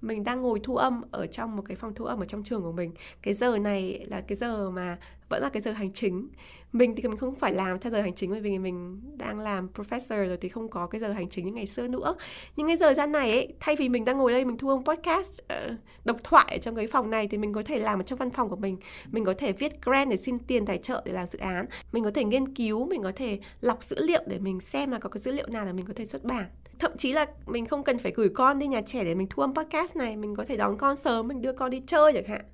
[0.00, 2.62] Mình đang ngồi thu âm ở trong một cái phòng thu âm ở trong trường
[2.62, 2.92] của mình.
[3.22, 6.28] Cái giờ này là cái giờ mà vẫn là cái giờ hành chính.
[6.72, 9.68] Mình thì mình không phải làm theo giờ hành chính bởi vì mình đang làm
[9.74, 12.14] professor rồi thì không có cái giờ hành chính như ngày xưa nữa.
[12.56, 14.84] Nhưng cái giờ gian này ấy, thay vì mình đang ngồi đây mình thu âm
[14.84, 18.18] podcast uh, độc thoại trong cái phòng này thì mình có thể làm ở trong
[18.18, 18.76] văn phòng của mình.
[19.10, 21.66] Mình có thể viết grant để xin tiền tài trợ để làm dự án.
[21.92, 24.98] Mình có thể nghiên cứu mình có thể lọc dữ liệu để mình xem là
[24.98, 26.44] có cái dữ liệu nào là mình có thể xuất bản
[26.84, 29.42] thậm chí là mình không cần phải gửi con đi nhà trẻ để mình thu
[29.42, 32.24] âm podcast này, mình có thể đón con sớm, mình đưa con đi chơi chẳng
[32.28, 32.44] hạn.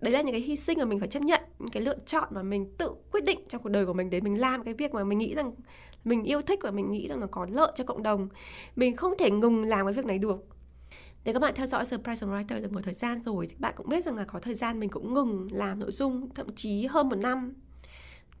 [0.00, 2.28] Đấy là những cái hy sinh mà mình phải chấp nhận, những cái lựa chọn
[2.30, 4.94] mà mình tự quyết định trong cuộc đời của mình để mình làm cái việc
[4.94, 5.52] mà mình nghĩ rằng,
[6.04, 8.28] mình yêu thích và mình nghĩ rằng nó có lợi cho cộng đồng.
[8.76, 10.44] Mình không thể ngừng làm cái việc này được.
[11.24, 13.88] Nếu các bạn theo dõi Surprise Writer được một thời gian rồi thì bạn cũng
[13.88, 17.08] biết rằng là có thời gian mình cũng ngừng làm nội dung, thậm chí hơn
[17.08, 17.54] một năm.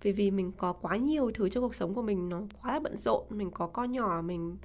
[0.02, 2.80] Vì vì mình có quá nhiều thứ trong cuộc sống của mình, nó quá là
[2.80, 4.56] bận rộn, mình có con nhỏ, mình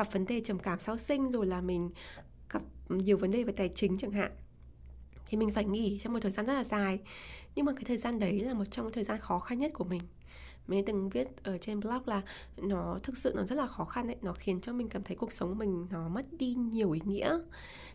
[0.00, 1.90] gặp vấn đề trầm cảm sau sinh, rồi là mình
[2.50, 4.32] gặp nhiều vấn đề về tài chính chẳng hạn,
[5.26, 7.00] thì mình phải nghỉ trong một thời gian rất là dài.
[7.54, 9.72] Nhưng mà cái thời gian đấy là một trong những thời gian khó khăn nhất
[9.74, 10.02] của mình.
[10.66, 12.22] Mình từng viết ở trên blog là
[12.56, 15.16] nó thực sự nó rất là khó khăn đấy nó khiến cho mình cảm thấy
[15.16, 17.38] cuộc sống của mình nó mất đi nhiều ý nghĩa.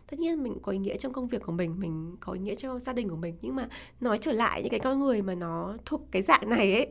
[0.06, 2.54] Tất nhiên mình có ý nghĩa trong công việc của mình mình có ý nghĩa
[2.54, 3.68] cho gia đình của mình, nhưng mà
[4.00, 6.88] nói trở lại những cái con người mà nó thuộc cái dạng này ấy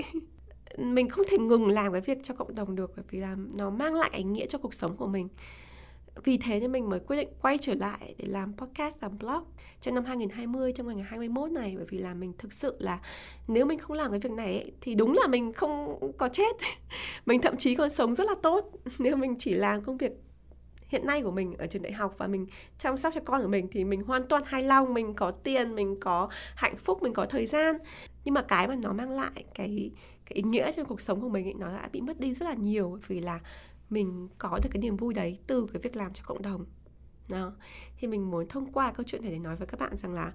[0.78, 3.70] mình không thể ngừng làm cái việc cho cộng đồng được bởi vì là nó
[3.70, 5.28] mang lại ý nghĩa cho cuộc sống của mình.
[6.24, 9.44] Vì thế nên mình mới quyết định quay trở lại để làm podcast làm blog
[9.82, 11.74] trong năm 2020 trong ngày 2021 này.
[11.78, 13.00] Bởi vì là mình thực sự là
[13.48, 16.56] nếu mình không làm cái việc này ấy, thì đúng là mình không có chết.
[17.26, 20.12] Mình thậm chí còn sống rất là tốt nếu mình chỉ làm công việc
[20.88, 22.48] hiện nay của mình ở trường đại học và mình
[22.80, 25.76] chăm sóc cho con của mình thì mình hoàn toàn hài lòng mình có tiền
[25.76, 27.78] mình có hạnh phúc mình có thời gian.
[28.26, 29.92] Nhưng mà cái mà nó mang lại cái
[30.26, 32.46] cái ý nghĩa trong cuộc sống của mình ấy, nó đã bị mất đi rất
[32.46, 33.40] là nhiều vì là
[33.90, 36.66] mình có được cái niềm vui đấy từ cái việc làm cho cộng đồng.
[37.30, 37.54] Đó.
[37.98, 40.32] Thì mình muốn thông qua câu chuyện này để nói với các bạn rằng là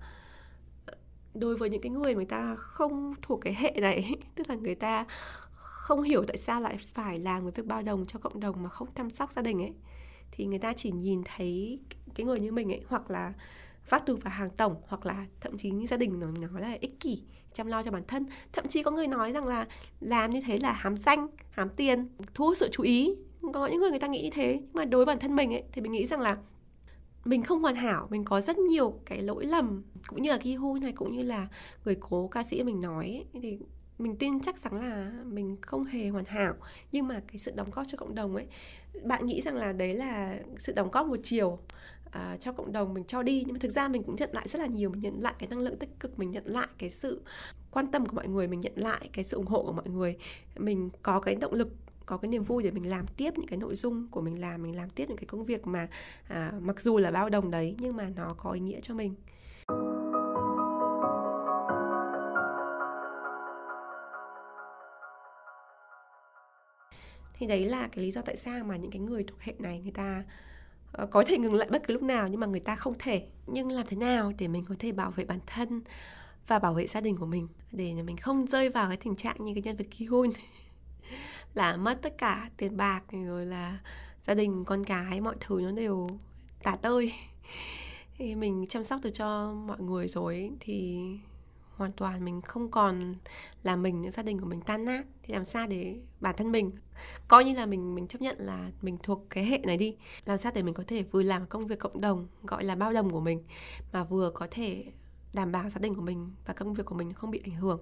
[0.86, 0.94] ờ,
[1.34, 4.74] đối với những cái người người ta không thuộc cái hệ này tức là người
[4.74, 5.06] ta
[5.54, 8.68] không hiểu tại sao lại phải làm cái việc bao đồng cho cộng đồng mà
[8.68, 9.74] không chăm sóc gia đình ấy
[10.30, 11.80] thì người ta chỉ nhìn thấy
[12.14, 13.32] cái người như mình ấy hoặc là
[13.90, 16.76] phát từ vào hàng tổng hoặc là thậm chí như gia đình nó nói là
[16.80, 17.22] ích kỷ
[17.54, 18.26] chăm lo cho bản thân.
[18.52, 19.66] Thậm chí có người nói rằng là
[20.00, 23.14] làm như thế là hám danh hám tiền thu hút sự chú ý.
[23.54, 24.58] Có những người người ta nghĩ như thế.
[24.60, 26.36] Nhưng mà đối với bản thân mình ấy thì mình nghĩ rằng là
[27.24, 29.82] mình không hoàn hảo mình có rất nhiều cái lỗi lầm.
[30.06, 31.48] Cũng như là ghi hu này cũng như là
[31.84, 33.58] người cố ca sĩ mình nói ấy, thì
[33.98, 36.54] mình tin chắc chắn là mình không hề hoàn hảo.
[36.92, 38.46] Nhưng mà cái sự đóng góp cho cộng đồng ấy
[39.04, 41.58] bạn nghĩ rằng là đấy là sự đóng góp một chiều
[42.10, 43.42] à, cho cộng đồng mình cho đi.
[43.46, 45.48] Nhưng mà thực ra mình cũng nhận lại rất là nhiều mình nhận lại cái
[45.48, 47.22] năng lượng tích cực mình nhận lại cái sự
[47.70, 50.16] quan tâm của mọi người mình nhận lại cái sự ủng hộ của mọi người.
[50.56, 51.68] Mình có cái động lực
[52.06, 54.62] có cái niềm vui để mình làm tiếp những cái nội dung của mình làm
[54.62, 55.88] mình làm tiếp những cái công việc mà
[56.28, 59.14] à, mặc dù là bao đồng đấy nhưng mà nó có ý nghĩa cho mình.
[67.34, 69.80] Thì đấy là cái lý do tại sao mà những cái người thuộc hệ này
[69.80, 70.24] người ta
[70.92, 73.26] Ờ, có thể ngừng lại bất cứ lúc nào nhưng mà người ta không thể.
[73.46, 75.82] Nhưng làm thế nào để mình có thể bảo vệ bản thân
[76.46, 79.36] và bảo vệ gia đình của mình để mình không rơi vào cái tình trạng
[79.44, 80.30] như cái nhân vật ki hôn?
[81.54, 83.78] Là mất tất cả tiền bạc rồi là
[84.22, 86.08] gia đình, con cái mọi thứ nó đều
[86.62, 87.12] tả tơi.
[88.18, 91.00] Thì mình chăm sóc được cho mọi người rồi thì
[91.80, 93.14] hoàn toàn mình không còn
[93.62, 96.52] là mình, những gia đình của mình tan nát, thì làm sao để bản thân
[96.52, 96.70] mình
[97.28, 99.96] coi như là mình mình chấp nhận là mình thuộc cái hệ này đi.
[100.24, 102.92] Làm sao để mình có thể vừa làm công việc cộng đồng, gọi là bao
[102.92, 103.42] đồng của mình,
[103.92, 104.84] mà vừa có thể
[105.32, 107.80] đảm bảo gia đình của mình và công việc của mình không bị ảnh hưởng.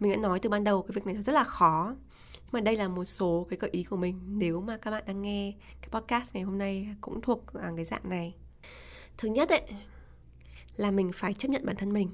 [0.00, 1.94] Mình đã nói từ ban đầu cái việc này rất là khó,
[2.32, 4.20] nhưng mà đây là một số cái gợi ý của mình.
[4.26, 7.84] Nếu mà các bạn đang nghe cái podcast ngày hôm nay cũng thuộc à, cái
[7.84, 8.34] dạng này.
[9.18, 9.62] Thứ nhất ấy,
[10.76, 12.10] là mình phải chấp nhận bản thân mình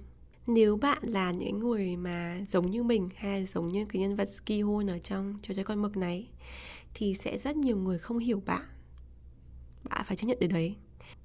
[0.46, 4.28] nếu bạn là những người mà giống như mình hay giống như cái nhân vật
[4.30, 6.28] ski hôn ở trong trò chơi con mực này,
[6.94, 8.62] thì sẽ rất nhiều người không hiểu bạn.
[9.84, 10.76] Bạn phải chấp nhận điều đấy.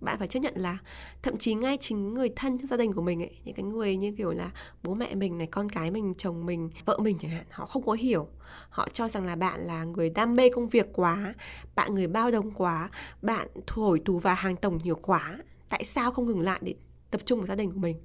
[0.02, 0.78] Bạn phải chấp nhận là
[1.22, 3.98] thậm chí ngay chính người thân trong gia đình của mình ấy, những cái người
[3.98, 4.52] như kiểu là
[4.84, 7.86] bố mẹ mình này, con cái mình, chồng mình, vợ mình chẳng hạn, họ không
[7.86, 8.28] có hiểu.
[8.70, 11.34] Họ cho rằng là bạn là người đam mê công việc quá,
[11.76, 12.90] bạn người bao đồng quá,
[13.22, 15.38] bạn thổi tù và hàng tổng nhiều quá.
[15.70, 16.76] Tại sao không ngừng lại để
[17.12, 17.98] tập trung vào gia đình của mình?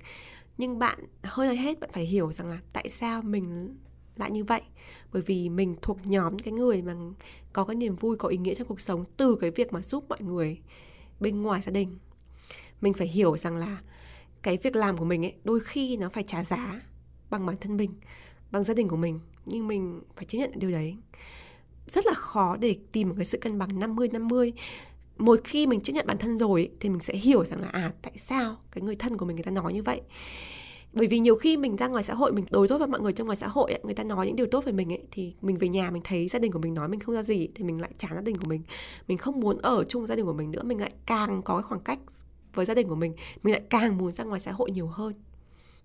[0.59, 3.77] Nhưng bạn hơn hết, bạn phải hiểu rằng là tại sao mình
[4.17, 4.63] lại như vậy.
[5.13, 6.95] Bởi vì mình thuộc nhóm cái người mà
[7.53, 10.05] có cái niềm vui, có ý nghĩa trong cuộc sống từ cái việc mà giúp
[10.09, 10.61] mọi người
[11.21, 11.99] bên ngoài gia đình.
[12.81, 13.79] Mình phải hiểu rằng là
[14.43, 16.81] cái việc làm của mình ấy, đôi khi nó phải trả giá
[17.31, 17.95] bằng bản thân mình,
[18.51, 19.21] bằng gia đình của mình.
[19.47, 20.97] Nhưng mình phải chấp nhận điều đấy.
[21.87, 24.53] Rất là khó để tìm một cái sự cân bằng 50 50
[25.19, 27.93] một khi mình chấp nhận bản thân rồi thì mình sẽ hiểu rằng là à
[28.03, 30.01] tại sao cái người thân của mình người ta nói như vậy?
[30.93, 33.13] Bởi vì nhiều khi mình ra ngoài xã hội mình đối tốt với mọi người
[33.13, 35.35] trong ngoài xã hội ấy, người ta nói những điều tốt về mình ấy thì
[35.41, 37.65] mình về nhà mình thấy gia đình của mình nói mình không ra gì thì
[37.65, 38.63] mình lại chán gia đình của mình.
[39.09, 41.57] Mình không muốn ở chung với gia đình của mình nữa mình lại càng có
[41.57, 41.99] cái khoảng cách
[42.55, 45.15] với gia đình của mình mình lại càng muốn ra ngoài xã hội nhiều hơn.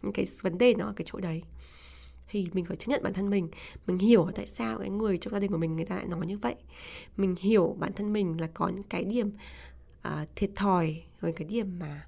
[0.01, 1.43] Những cái vấn đề nó ở cái chỗ đấy
[2.31, 3.49] thì mình phải chấp nhận bản thân mình.
[3.87, 6.25] Mình hiểu tại sao cái người trong gia đình của mình người ta lại nói
[6.25, 6.55] như vậy.
[7.17, 9.31] Mình hiểu bản thân mình là có những cái điểm
[10.07, 12.07] uh, thiệt thòi rồi cái điểm mà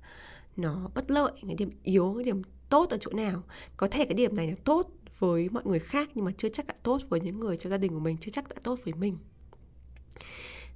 [0.56, 3.44] nó bất lợi cái điểm yếu cái điểm tốt ở chỗ nào.
[3.78, 6.68] Có thể cái điểm này là tốt với mọi người khác nhưng mà chưa chắc
[6.68, 8.94] đã tốt với những người trong gia đình của mình chưa chắc đã tốt với
[8.94, 9.18] mình.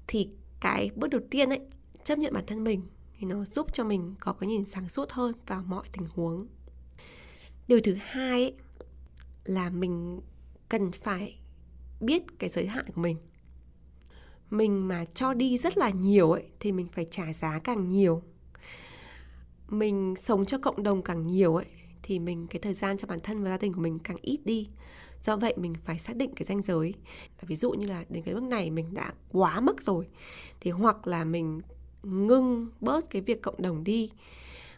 [0.08, 0.30] Thì
[0.60, 1.60] cái bước đầu tiên ấy
[2.04, 2.82] chấp nhận bản thân mình
[3.20, 6.48] thì nó giúp cho mình có cái nhìn sáng suốt hơn vào mọi tình huống.
[7.68, 8.54] Điều thứ hai ấy,
[9.48, 10.22] là mình
[10.70, 11.40] cần phải
[12.02, 13.18] biết cái giới hạn của mình.
[14.50, 18.22] Mình mà cho đi rất là nhiều ấy, thì mình phải trả giá càng nhiều.
[19.70, 21.66] Mình sống cho cộng đồng càng nhiều ấy,
[22.04, 24.40] thì mình, cái thời gian cho bản thân và gia đình của mình càng ít
[24.46, 24.70] đi.
[25.22, 26.94] Do vậy mình phải xác định cái ranh giới.
[27.42, 30.08] Ví dụ như là đến cái mức này mình đã quá mức rồi,
[30.60, 31.62] thì hoặc là mình
[32.04, 34.12] ngưng bớt cái việc cộng đồng đi,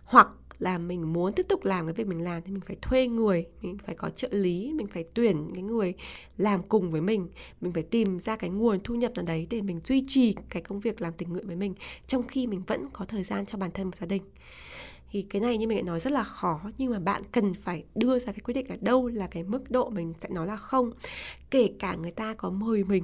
[0.03, 0.27] hoặc
[0.59, 3.45] là mình muốn tiếp tục làm cái việc mình làm thì mình phải thuê người,
[3.61, 5.93] mình phải có trợ lý, mình phải tuyển cái người
[6.37, 7.27] làm cùng với mình.
[7.61, 10.61] Mình phải tìm ra cái nguồn thu nhập nào đấy để mình duy trì cái
[10.61, 11.73] công việc làm tình nguyện với mình
[12.07, 14.23] trong khi mình vẫn có thời gian cho bản thân và gia đình.
[15.11, 17.83] Thì cái này như mình đã nói rất là khó, nhưng mà bạn cần phải
[17.95, 20.57] đưa ra cái quyết định ở đâu là cái mức độ mình sẽ nói là
[20.57, 20.91] không.
[21.51, 23.03] Kể cả người ta có mời mình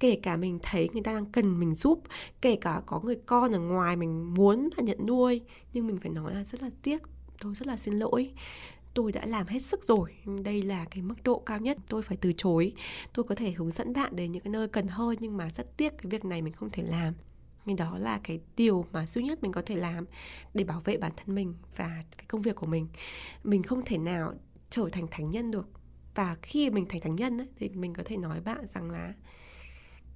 [0.00, 2.02] kể cả mình thấy người ta đang cần mình giúp
[2.40, 5.40] kể cả có người con ở ngoài mình muốn là nhận nuôi
[5.72, 7.02] nhưng mình phải nói là rất là tiếc
[7.40, 8.32] tôi rất là xin lỗi.
[8.94, 12.16] Tôi đã làm hết sức rồi đây là cái mức độ cao nhất tôi phải
[12.16, 12.72] từ chối.
[13.12, 15.76] Tôi có thể hướng dẫn bạn đến những cái nơi cần hơn nhưng mà rất
[15.76, 17.14] tiếc cái việc này mình không thể làm.
[17.66, 20.04] Nên đó là cái điều mà duy nhất mình có thể làm
[20.54, 22.88] để bảo vệ bản thân mình và cái công việc của mình.
[23.44, 24.34] Mình không thể nào
[24.70, 25.68] trở thành thánh nhân được.
[26.14, 29.14] Và khi mình thành thánh nhân ấy, thì mình có thể nói bạn rằng là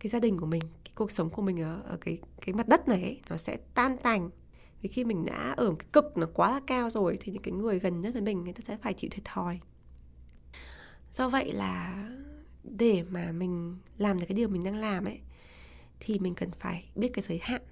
[0.02, 2.68] cái gia đình của mình cái cuộc sống của mình ở, ở cái cái mặt
[2.68, 4.30] đất này ấy, nó sẽ tan tành.
[4.80, 7.42] Vì khi mình đã ở một cái cực nó quá là cao rồi thì những
[7.42, 9.60] cái người gần nhất với mình người ta sẽ phải chịu thiệt thòi.
[11.10, 12.04] Do vậy là
[12.64, 15.20] để mà mình làm được cái điều mình đang làm ấy
[16.00, 17.62] thì mình cần phải biết cái giới hạn.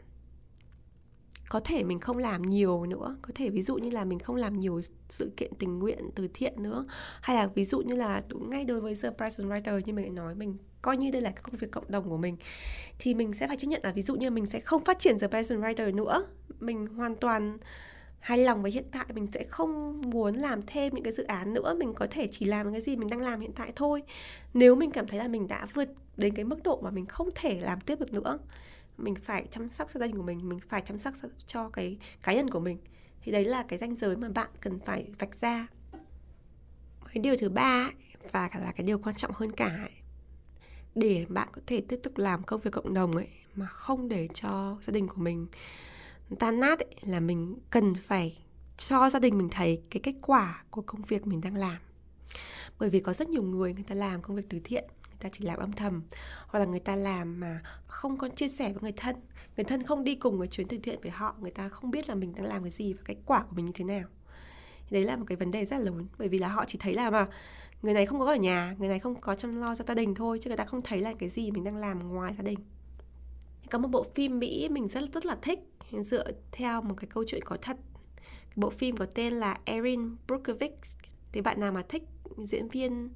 [1.49, 4.37] Có thể mình không làm nhiều nữa có thể ví dụ như là mình không
[4.37, 6.87] làm nhiều sự kiện tình nguyện từ thiện nữa
[7.21, 10.35] hay là ví dụ như là ngay đối với The Present Writer như mình nói
[10.35, 12.37] mình coi như đây là cái công việc cộng đồng của mình
[12.99, 15.19] thì mình sẽ phải chấp nhận là ví dụ như mình sẽ không phát triển
[15.19, 16.27] The Passion Writer nữa.
[16.61, 17.59] Mình hoàn toàn
[18.21, 21.55] hài lòng với hiện tại mình sẽ không muốn làm thêm những cái dự án
[21.55, 21.75] nữa.
[21.79, 24.03] Mình có thể chỉ làm cái gì mình đang làm hiện tại thôi.
[24.55, 27.29] Nếu mình cảm thấy là mình đã vượt đến cái mức độ mà mình không
[27.35, 28.39] thể làm tiếp được nữa
[29.03, 31.15] mình phải chăm sóc gia đình của mình mình phải chăm sóc
[31.47, 32.79] cho cái cá nhân của mình
[33.23, 35.67] thì đấy là cái ranh giới mà bạn cần phải vạch ra.
[37.15, 37.91] Cái điều thứ ba
[38.33, 39.91] và cả là cái điều quan trọng hơn cả ấy,
[40.95, 44.29] để bạn có thể tiếp tục làm công việc cộng đồng ấy mà không để
[44.35, 45.47] cho gia đình của mình
[46.39, 48.39] tan nát ấy, là mình cần phải
[48.77, 51.77] cho gia đình mình thấy cái kết quả của công việc mình đang làm.
[52.79, 55.29] Bởi vì có rất nhiều người người ta làm công việc từ thiện người ta
[55.33, 56.03] chỉ làm âm thầm
[56.47, 59.17] hoặc là người ta làm mà không có chia sẻ với người thân.
[59.57, 62.09] Người thân không đi cùng cái chuyến từ thiện với họ người ta không biết
[62.09, 64.05] là mình đang làm cái gì và cái quả của mình như thế nào.
[64.91, 66.95] Đấy là một cái vấn đề rất là lớn bởi vì là họ chỉ thấy
[66.95, 67.27] là mà
[67.83, 70.15] người này không có ở nhà người này không có chăm lo cho gia đình
[70.15, 72.59] thôi chứ người ta không thấy là cái gì mình đang làm ngoài gia đình.
[73.71, 75.59] Có một bộ phim mỹ mình rất rất là thích
[75.93, 77.77] dựa theo một cái câu chuyện có thật.
[78.57, 80.75] Bộ phim có tên là Erin Brockovich.
[81.33, 82.03] Thì bạn nào mà thích
[82.39, 83.09] diễn viên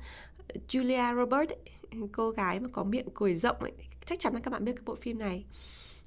[0.49, 3.73] ờ, Julia Roberts ấy, cô gái mà có miệng cười rộng ấy,
[4.05, 5.45] chắc chắn là các bạn biết cái bộ phim này.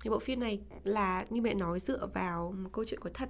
[0.03, 3.29] Thì bộ phim này là như mẹ nói dựa vào một câu chuyện có thật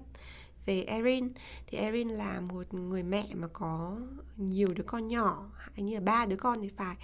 [0.68, 1.30] về Erin.
[1.68, 3.98] Thì Erin là một người mẹ mà có
[4.38, 6.96] nhiều đứa con nhỏ hay như là ba đứa con thì phải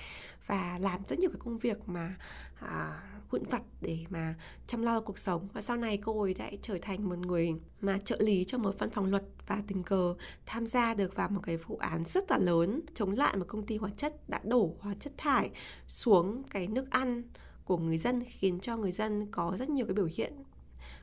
[0.47, 2.15] và làm rất nhiều cái công việc mà
[2.59, 4.35] à, vụn vặt để mà
[4.67, 5.47] chăm lo cuộc sống.
[5.53, 8.75] Và sau này cô ấy đã trở thành một người mà trợ lý cho một
[8.79, 12.31] văn phòng luật và tình cờ tham gia được vào một cái vụ án rất
[12.31, 15.49] là lớn chống lại một công ty hóa chất đã đổ hóa chất thải
[15.87, 17.23] xuống cái nước ăn
[17.65, 20.33] của người dân khiến cho người dân có rất nhiều cái biểu hiện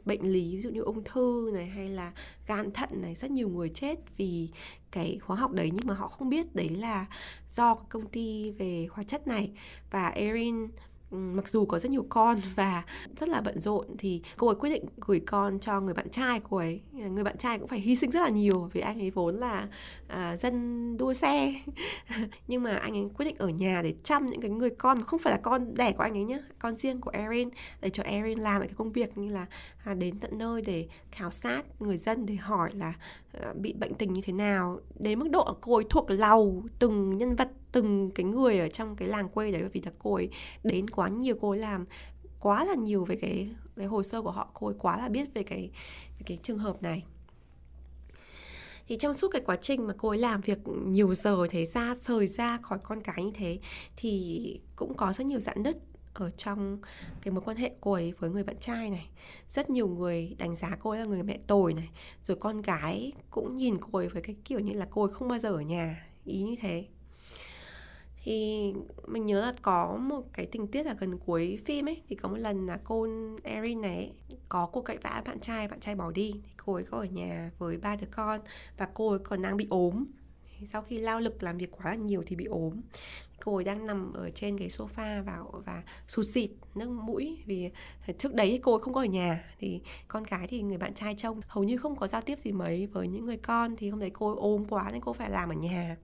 [0.05, 2.13] bệnh lý, ví dụ như ung thư này hay là
[2.47, 4.49] gan thận này, rất nhiều người chết vì
[4.91, 7.07] cái hóa học đấy, nhưng mà họ không biết đấy là
[7.57, 9.51] do công ty về hóa chất này.
[9.91, 10.69] Và Erin
[11.11, 12.83] mặc dù có rất nhiều con và
[13.21, 16.41] rất là bận rộn thì cô ấy quyết định gửi con cho người bạn trai
[16.51, 16.81] cô ấy.
[16.93, 19.69] Người bạn trai cũng phải hy sinh rất là nhiều vì anh ấy vốn là
[20.09, 21.55] à, dân đua xe.
[22.49, 25.05] Nhưng mà anh ấy quyết định ở nhà để chăm những cái người con mà
[25.05, 27.49] không phải là con đẻ của anh ấy nhá con riêng của Erin
[27.81, 29.47] để cho Erin làm cái công việc như là
[29.85, 32.93] à, đến tận nơi để khảo sát người dân để hỏi là
[33.33, 34.81] à, bị bệnh tình như thế nào.
[34.99, 38.97] Đến mức độ cô ấy thuộc lầu từng nhân vật từng cái người ở trong
[38.97, 40.31] cái làng quê đấy, bởi vì là cô ấy
[40.65, 41.87] đến quá nhiều, cô ấy làm
[42.41, 45.35] quá là nhiều về cái cái hồ sơ của họ, cô ấy quá là biết
[45.35, 45.71] về cái
[46.19, 47.05] về cái trường hợp này.
[48.89, 51.95] Thì trong suốt cái quá trình mà cô ấy làm việc nhiều giờ thế ra,
[52.03, 53.59] rời ra khỏi con cái như thế,
[53.97, 55.77] thì cũng có rất nhiều dạn nứt
[56.15, 56.79] ở trong
[57.23, 59.11] cái mối quan hệ cô ấy với người bạn trai này.
[59.49, 61.89] Rất nhiều người đánh giá cô ấy là người mẹ tồi này,
[62.23, 65.29] rồi con gái cũng nhìn cô ấy với cái kiểu như là cô ấy không
[65.29, 66.85] bao giờ ở nhà, ý như thế
[68.25, 68.73] thì
[69.07, 72.29] mình nhớ là có một cái tình tiết là gần cuối phim ấy, thì có
[72.29, 73.07] một lần là cô
[73.43, 74.13] Erin này
[74.49, 76.33] có cuộc cãi vã bạn trai bạn trai bỏ đi.
[76.33, 78.41] Thì cô ấy có ở nhà với ba đứa con
[78.77, 80.05] và cô ấy còn đang bị ốm.
[80.67, 82.81] Sau khi lao lực làm việc quá là nhiều thì bị ốm.
[83.45, 87.71] Cô ấy đang nằm ở trên cái sofa và và sụt xịt nước mũi vì
[88.19, 89.45] trước đấy cô ấy không có ở nhà.
[89.59, 92.53] Thì con cái thì người bạn trai trông hầu như không có giao tiếp gì
[92.53, 93.77] mấy với những người con.
[93.77, 95.97] Thì hôm đấy cô ấy ốm quá nên cô phải làm ở nhà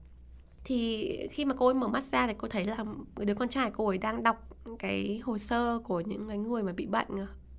[0.67, 2.85] thì khi mà cô ấy mở mắt ra thì cô thấy là
[3.17, 4.49] đứa con trai cô ấy đang đọc
[4.79, 7.07] cái hồ sơ của những cái người mà bị bệnh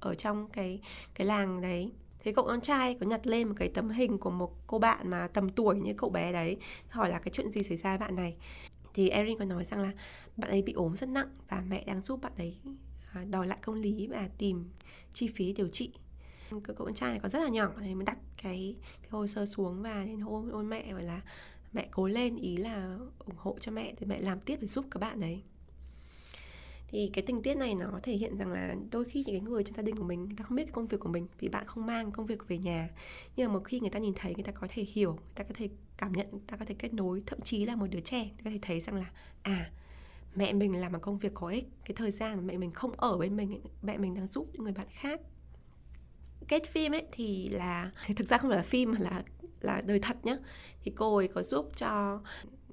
[0.01, 0.81] ở trong cái
[1.15, 1.93] cái làng đấy.
[2.19, 5.11] Thế cậu con trai có nhặt lên một cái tấm hình của một cô bạn
[5.11, 6.57] mà tầm tuổi như cậu bé đấy,
[6.89, 8.37] hỏi là cái chuyện gì xảy ra với bạn này?
[8.95, 9.93] Thì Erin có nói rằng là
[10.37, 12.57] bạn ấy bị ốm rất nặng và mẹ đang giúp bạn ấy
[13.13, 14.71] à, đòi lại công lý và tìm
[15.13, 15.93] chi phí điều trị.
[16.51, 19.47] Cậu con trai này còn rất là nhỏ thì mới đặt cái cái hồ sơ
[19.47, 21.21] xuống và đến ôm ôm mẹ gọi là
[21.73, 24.85] mẹ cố lên ý là ủng hộ cho mẹ thì mẹ làm tiếp để giúp
[24.91, 25.43] các bạn đấy
[26.89, 29.65] thì cái tình tiết này nó thể hiện rằng là đôi khi những cái người
[29.65, 31.49] trong gia đình của mình, người ta không biết cái công việc của mình vì
[31.49, 32.89] bạn không mang công việc về nhà.
[33.37, 35.45] Nhưng mà một khi người ta nhìn thấy, người ta có thể hiểu, người ta
[35.45, 37.23] có thể cảm nhận, người ta có thể kết nối.
[37.27, 39.11] Thậm chí là một đứa trẻ, người ta có thể thấy rằng là
[39.43, 39.71] à
[40.35, 41.65] mẹ mình làm một công việc có ích.
[41.85, 44.65] Cái thời gian mà mẹ mình không ở bên mình, mẹ mình đang giúp những
[44.65, 45.21] người bạn khác.
[46.49, 49.25] Kết phim ấy thì là, thực ra không phải là phim mà là
[49.61, 50.37] là đời thật nhá.
[50.83, 52.21] Thì cô ấy có giúp cho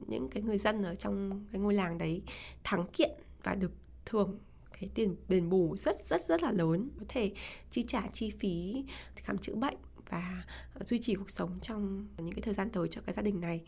[0.07, 2.21] những cái người dân ở trong cái ngôi làng đấy
[2.63, 3.11] thắng kiện
[3.43, 3.71] và được
[4.05, 4.39] thưởng
[4.79, 6.89] cái tiền đền bù rất rất rất là lớn.
[6.99, 7.31] Có thể
[7.71, 8.83] chi trả chi phí
[9.15, 9.77] khám chữa bệnh
[10.09, 10.43] và
[10.86, 13.61] duy trì cuộc sống trong những cái thời gian tới cho cái gia đình này.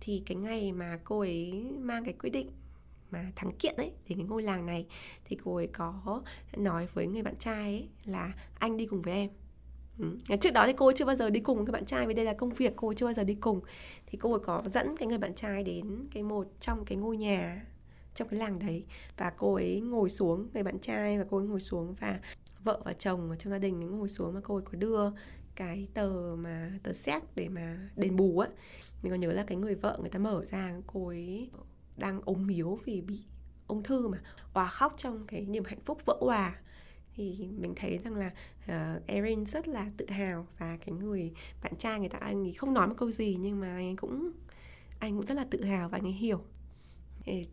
[0.00, 2.50] Thì cái ngày mà cô ấy mang cái quyết định
[3.10, 4.86] mà thắng kiện ấy thì cái ngôi làng này
[5.24, 6.22] thì cô ấy có
[6.56, 9.30] nói với người bạn trai ấy là anh đi cùng với em.
[9.98, 10.36] Ừ.
[10.40, 12.34] Trước đó thì cô chưa bao giờ đi cùng với bạn trai vì đây là
[12.34, 13.60] công việc, cô chưa bao giờ đi cùng.
[14.06, 17.16] Thì cô ấy có dẫn cái người bạn trai đến cái một trong cái ngôi
[17.16, 17.66] nhà,
[18.14, 18.84] trong cái làng đấy.
[19.16, 22.20] Và cô ấy ngồi xuống, người bạn trai và cô ấy ngồi xuống và
[22.64, 25.10] vợ và chồng ở trong gia đình ấy ngồi xuống mà cô ấy có đưa
[25.54, 28.48] cái tờ mà, tờ xét để mà đền bù á.
[29.02, 31.50] Mình còn nhớ là cái người vợ người ta mở ra, cô ấy
[31.96, 33.24] đang ốm yếu vì bị
[33.66, 34.18] ung thư mà.
[34.52, 36.58] Hòa khóc trong cái niềm hạnh phúc vỡ hòa
[37.16, 38.30] thì mình thấy rằng là
[38.64, 42.52] uh, Erin rất là tự hào và cái người bạn trai người ta anh ấy
[42.52, 44.32] không nói một câu gì nhưng mà anh ấy cũng
[44.98, 46.40] anh cũng rất là tự hào và anh ấy hiểu.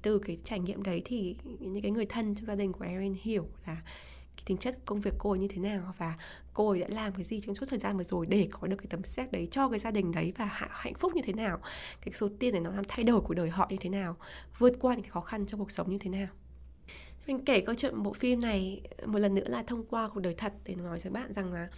[0.01, 3.15] Từ cái trải nghiệm đấy thì những cái người thân trong gia đình của Erin
[3.21, 3.81] hiểu là
[4.35, 6.17] cái tính chất công việc cô ấy như thế nào và
[6.53, 8.77] cô ấy đã làm cái gì trong suốt thời gian vừa rồi để có được
[8.77, 11.59] cái tấm xét đấy cho cái gia đình đấy và hạnh phúc như thế nào.
[12.01, 14.15] Cái số tiền này nó làm thay đổi cuộc đời họ như thế nào
[14.57, 16.27] vượt qua những cái khó khăn trong cuộc sống như thế nào
[17.27, 20.35] mình kể câu chuyện bộ phim này một lần nữa là thông qua cuộc đời
[20.37, 21.69] thật để nói với bạn rằng là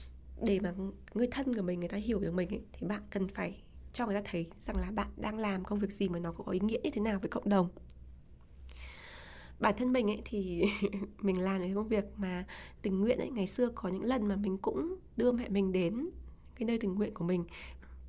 [0.41, 0.73] để mà
[1.13, 3.61] người thân của mình người ta hiểu được mình ấy, thì bạn cần phải
[3.93, 6.51] cho người ta thấy rằng là bạn đang làm công việc gì mà nó có
[6.51, 7.69] ý nghĩa như thế nào với cộng đồng.
[9.59, 10.63] Bản thân mình ấy thì
[11.21, 12.45] mình làm cái công việc mà
[12.81, 13.29] tình nguyện ấy.
[13.31, 16.09] Ngày xưa có những lần mà mình cũng đưa mẹ mình đến
[16.55, 17.45] cái nơi tình nguyện của mình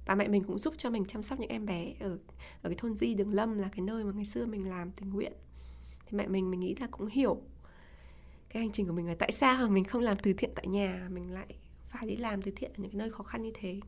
[0.06, 2.18] và mẹ mình cũng giúp cho mình chăm sóc những em bé ở
[2.62, 5.10] ở cái thôn Di Đường Lâm là cái nơi mà ngày xưa mình làm tình
[5.10, 5.32] nguyện
[6.06, 7.42] thì mẹ mình mình nghĩ là cũng hiểu.
[8.48, 10.66] Cái hành trình của mình là tại sao mà mình không làm từ thiện tại
[10.66, 11.54] nhà mình lại
[11.88, 13.80] phải đi làm từ thiện ở những cái nơi khó khăn như thế.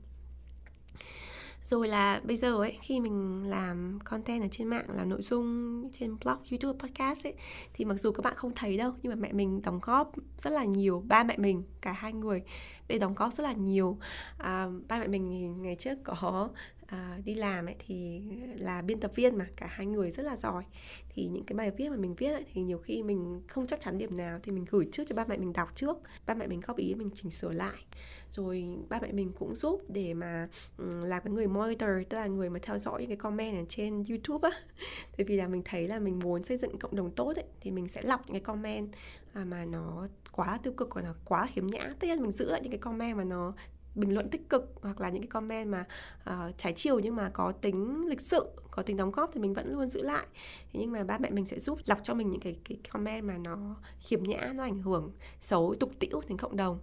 [1.62, 5.82] Rồi là bây giờ ấy khi mình làm content ở trên mạng làm nội dung
[5.92, 7.34] trên blog youtube podcast ấy
[7.72, 10.50] thì mặc dù các bạn không thấy đâu nhưng mà mẹ mình đóng góp rất
[10.50, 12.42] là nhiều ba mẹ mình cả hai người
[12.88, 13.98] để đóng góp rất là nhiều.
[14.38, 16.48] À, ba mẹ mình ngày trước có
[16.88, 18.22] à, đi làm ấy thì
[18.56, 20.64] là biên tập viên mà cả hai người rất là giỏi.
[21.08, 23.80] Thì những cái bài viết mà mình viết ấy, thì nhiều khi mình không chắc
[23.80, 25.96] chắn điểm nào thì mình gửi trước cho ba mẹ mình đọc trước.
[26.26, 27.84] Ba mẹ mình góp ý mình chỉnh sửa lại.
[28.30, 32.16] Rồi ba mẹ mình cũng giúp để mà ừ, làm là cái người monitor tức
[32.16, 34.60] là người mà theo dõi những cái comment ở trên youtube á.
[35.16, 37.70] Tại vì là mình thấy là mình muốn xây dựng cộng đồng tốt ấy thì
[37.70, 38.92] mình sẽ lọc những cái comment
[39.32, 41.94] à, mà nó quá tiêu cực và nó quá khiếm nhã.
[41.98, 43.54] Tất nhiên mình giữ lại những cái comment mà nó
[43.94, 45.84] bình luận tích cực hoặc là những cái comment mà
[46.30, 49.54] uh, trái chiều nhưng mà có tính lịch sự có tính đóng góp thì mình
[49.54, 50.26] vẫn luôn giữ lại.
[50.72, 53.24] Thế nhưng mà ba mẹ mình sẽ giúp lọc cho mình những cái cái comment
[53.24, 56.78] mà nó khiếm nhã nó ảnh hưởng xấu tục tĩu đến cộng đồng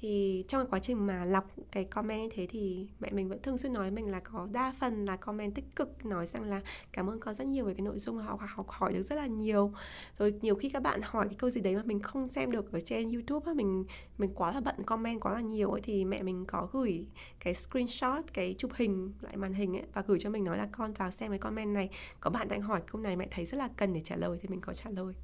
[0.00, 3.42] thì trong cái quá trình mà lọc cái comment như thế thì mẹ mình vẫn
[3.42, 6.60] thường xuyên nói mình là có đa phần là comment tích cực, nói rằng là
[6.92, 9.26] cảm ơn con rất nhiều về cái nội dung học học hỏi được rất là
[9.26, 9.72] nhiều.
[10.18, 12.72] Rồi nhiều khi các bạn hỏi cái câu gì đấy mà mình không xem được
[12.72, 13.84] ở trên youtube mình
[14.18, 17.06] mình quá là bận comment quá là nhiều ấy, thì mẹ mình có gửi
[17.40, 20.68] cái screenshot, cái chụp hình lại màn hình ấy và gửi cho mình nói là
[20.72, 21.90] con vào xem cái comment này,
[22.20, 24.48] có bạn đang hỏi câu này, mẹ thấy rất là cần để trả lời thì
[24.48, 25.14] mình có trả lời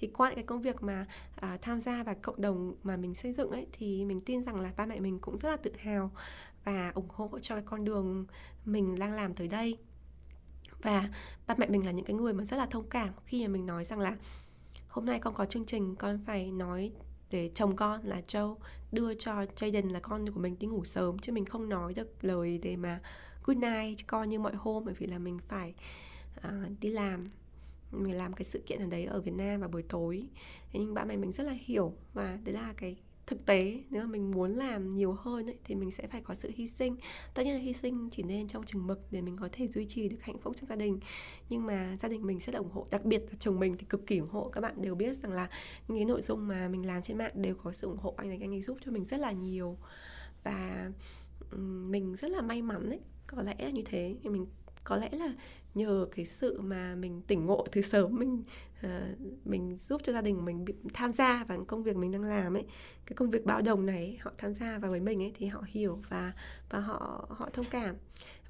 [0.00, 3.32] thì qua cái công việc mà à, tham gia vào cộng đồng mà mình xây
[3.32, 6.10] dựng ấy thì mình tin rằng là ba mẹ mình cũng rất là tự hào
[6.64, 8.26] và ủng hộ cho cái con đường
[8.64, 9.78] mình đang làm tới đây.
[10.82, 11.08] Và
[11.46, 13.66] ba mẹ mình là những cái người mà rất là thông cảm khi mà mình
[13.66, 14.16] nói rằng là
[14.88, 16.92] hôm nay con có chương trình con phải nói
[17.30, 18.58] để chồng con là châu
[18.92, 22.24] đưa cho Jaden là con của mình đi ngủ sớm chứ mình không nói được
[22.24, 23.00] lời để mà
[23.44, 25.74] good night cho con như mọi hôm bởi vì là mình phải
[26.38, 27.30] uh, đi làm
[27.92, 30.28] mình làm cái sự kiện ở đấy ở Việt Nam vào buổi tối.
[30.72, 33.82] Thế nhưng bạn bè mình rất là hiểu và đấy là cái thực tế.
[33.90, 36.66] Nếu mà mình muốn làm nhiều hơn ấy, thì mình sẽ phải có sự hy
[36.66, 36.96] sinh.
[37.34, 39.86] Tất nhiên là hy sinh chỉ nên trong chừng mực để mình có thể duy
[39.86, 41.00] trì được hạnh phúc trong gia đình.
[41.48, 43.86] Nhưng mà gia đình mình rất là ủng hộ đặc biệt là chồng mình thì
[43.88, 44.48] cực kỳ ủng hộ.
[44.48, 45.50] Các bạn đều biết rằng là
[45.88, 48.14] những cái nội dung mà mình làm trên mạng đều có sự ủng hộ.
[48.16, 49.78] Anh ấy anh ấy giúp cho mình rất là nhiều.
[50.44, 50.90] Và
[51.56, 53.00] mình rất là may mắn ấy.
[53.26, 54.16] Có lẽ là như thế.
[54.22, 54.46] Thì mình
[54.84, 55.34] có lẽ là
[55.74, 58.44] nhờ cái sự mà mình tỉnh ngộ từ sớm mình
[58.86, 60.64] uh, mình giúp cho gia đình mình
[60.94, 62.64] tham gia vào công việc mình đang làm ấy.
[63.06, 65.64] Cái công việc bao đồng này họ tham gia vào với mình ấy thì họ
[65.66, 66.32] hiểu và
[66.70, 67.96] và họ họ thông cảm.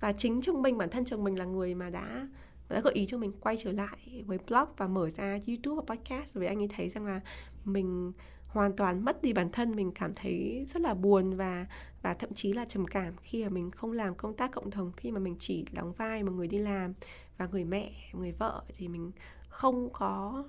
[0.01, 2.29] Và chính chồng mình bản thân chồng mình là người mà đã
[2.69, 5.95] đã gợi ý cho mình quay trở lại với blog và mở ra youtube và
[5.95, 6.35] podcast.
[6.35, 7.21] Vì anh ấy thấy rằng là
[7.65, 8.13] mình
[8.53, 11.67] hoàn toàn mất đi bản thân mình cảm thấy rất là buồn và
[12.03, 14.93] và thậm chí là trầm cảm khi mà mình không làm công tác cộng đồng
[14.97, 16.95] khi mà mình chỉ đóng vai một người đi làm
[17.39, 19.11] và người mẹ người vợ thì mình
[19.49, 20.45] không có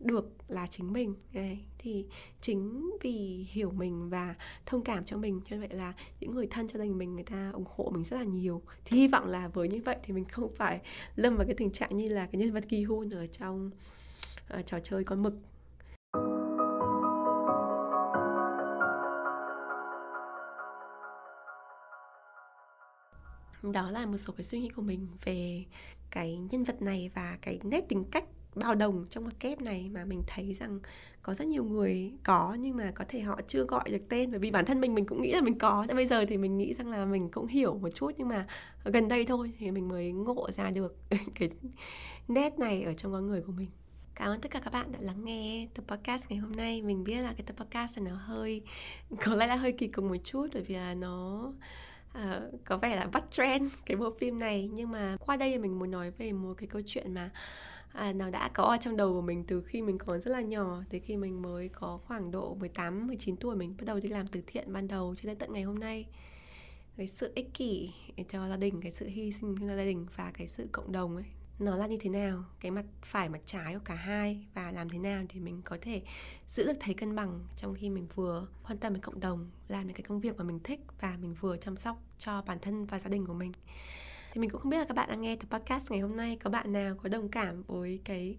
[0.00, 1.58] được là chính mình Đấy.
[1.78, 2.06] thì
[2.40, 4.34] chính vì hiểu mình và
[4.66, 7.24] thông cảm cho mình cho vậy là những người thân cho gia đình mình người
[7.24, 10.12] ta ủng hộ mình rất là nhiều thì hy vọng là với như vậy thì
[10.12, 10.80] mình không phải
[11.16, 13.70] lâm vào cái tình trạng như là cái nhân vật kỳ hôn ở trong
[14.58, 15.34] uh, trò chơi con mực
[23.72, 25.64] đó là một số cái suy nghĩ của mình về
[26.10, 29.88] cái nhân vật này và cái nét tính cách bao đồng trong mặt kép này
[29.92, 30.80] mà mình thấy rằng
[31.22, 34.38] có rất nhiều người có nhưng mà có thể họ chưa gọi được tên bởi
[34.38, 35.84] vì bản thân mình mình cũng nghĩ là mình có.
[35.88, 38.46] Và bây giờ thì mình nghĩ rằng là mình cũng hiểu một chút nhưng mà
[38.84, 40.96] gần đây thôi thì mình mới ngộ ra được
[41.34, 41.50] cái
[42.28, 43.68] nét này ở trong con người của mình.
[44.14, 46.82] Cảm ơn tất cả các bạn đã lắng nghe tập podcast ngày hôm nay.
[46.82, 48.62] Mình biết là cái tập podcast này nó hơi,
[49.24, 51.52] Có lẽ là hơi kỳ cục một chút Bởi vì là nó
[52.16, 54.70] Ờ, có vẻ là bắt trend cái bộ phim này.
[54.72, 57.30] Nhưng mà qua đây thì mình muốn nói về một cái câu chuyện mà
[57.92, 60.40] à, nó đã có ở trong đầu của mình từ khi mình còn rất là
[60.40, 60.82] nhỏ.
[60.90, 64.26] Tới khi mình mới có khoảng độ 18 19 tuổi mình bắt đầu đi làm
[64.26, 66.06] từ thiện ban đầu cho đến tận ngày hôm nay.
[66.96, 67.90] Cái sự ích kỷ
[68.28, 71.16] cho gia đình cái sự hy sinh cho gia đình và cái sự cộng đồng
[71.16, 71.24] ấy
[71.58, 74.88] nó là như thế nào, cái mặt phải, mặt trái của cả hai và làm
[74.88, 76.02] thế nào để mình có thể
[76.48, 79.86] giữ được thấy cân bằng trong khi mình vừa quan tâm đến cộng đồng, làm
[79.86, 82.86] những cái công việc mà mình thích và mình vừa chăm sóc cho bản thân
[82.86, 83.52] và gia đình của mình.
[84.32, 86.38] Thì mình cũng không biết là các bạn đang nghe tập podcast ngày hôm nay,
[86.44, 88.36] có bạn nào có đồng cảm với cái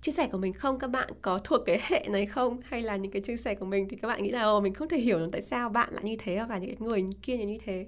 [0.00, 0.78] chia sẻ của mình không?
[0.78, 2.60] Các bạn có thuộc cái hệ này không?
[2.64, 4.74] Hay là những cái chia sẻ của mình thì các bạn nghĩ là, ồ, mình
[4.74, 7.04] không thể hiểu được tại sao bạn lại như thế hoặc là những cái người
[7.22, 7.86] kia như thế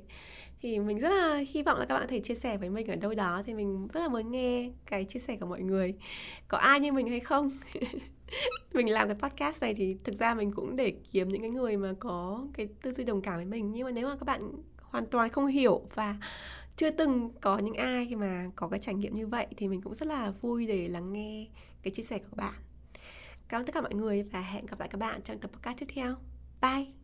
[0.64, 2.86] thì mình rất là hy vọng là các bạn có thể chia sẻ với mình
[2.86, 5.94] ở đâu đó thì mình rất là muốn nghe cái chia sẻ của mọi người
[6.48, 7.50] có ai như mình hay không
[8.72, 11.76] mình làm cái podcast này thì thực ra mình cũng để kiếm những cái người
[11.76, 14.52] mà có cái tư duy đồng cảm với mình nhưng mà nếu mà các bạn
[14.80, 16.16] hoàn toàn không hiểu và
[16.76, 19.94] chưa từng có những ai mà có cái trải nghiệm như vậy thì mình cũng
[19.94, 21.46] rất là vui để lắng nghe
[21.82, 22.54] cái chia sẻ của các bạn.
[23.48, 25.78] Cảm ơn tất cả mọi người và hẹn gặp lại các bạn trong tập podcast
[25.78, 26.16] tiếp theo.
[26.62, 27.03] Bye!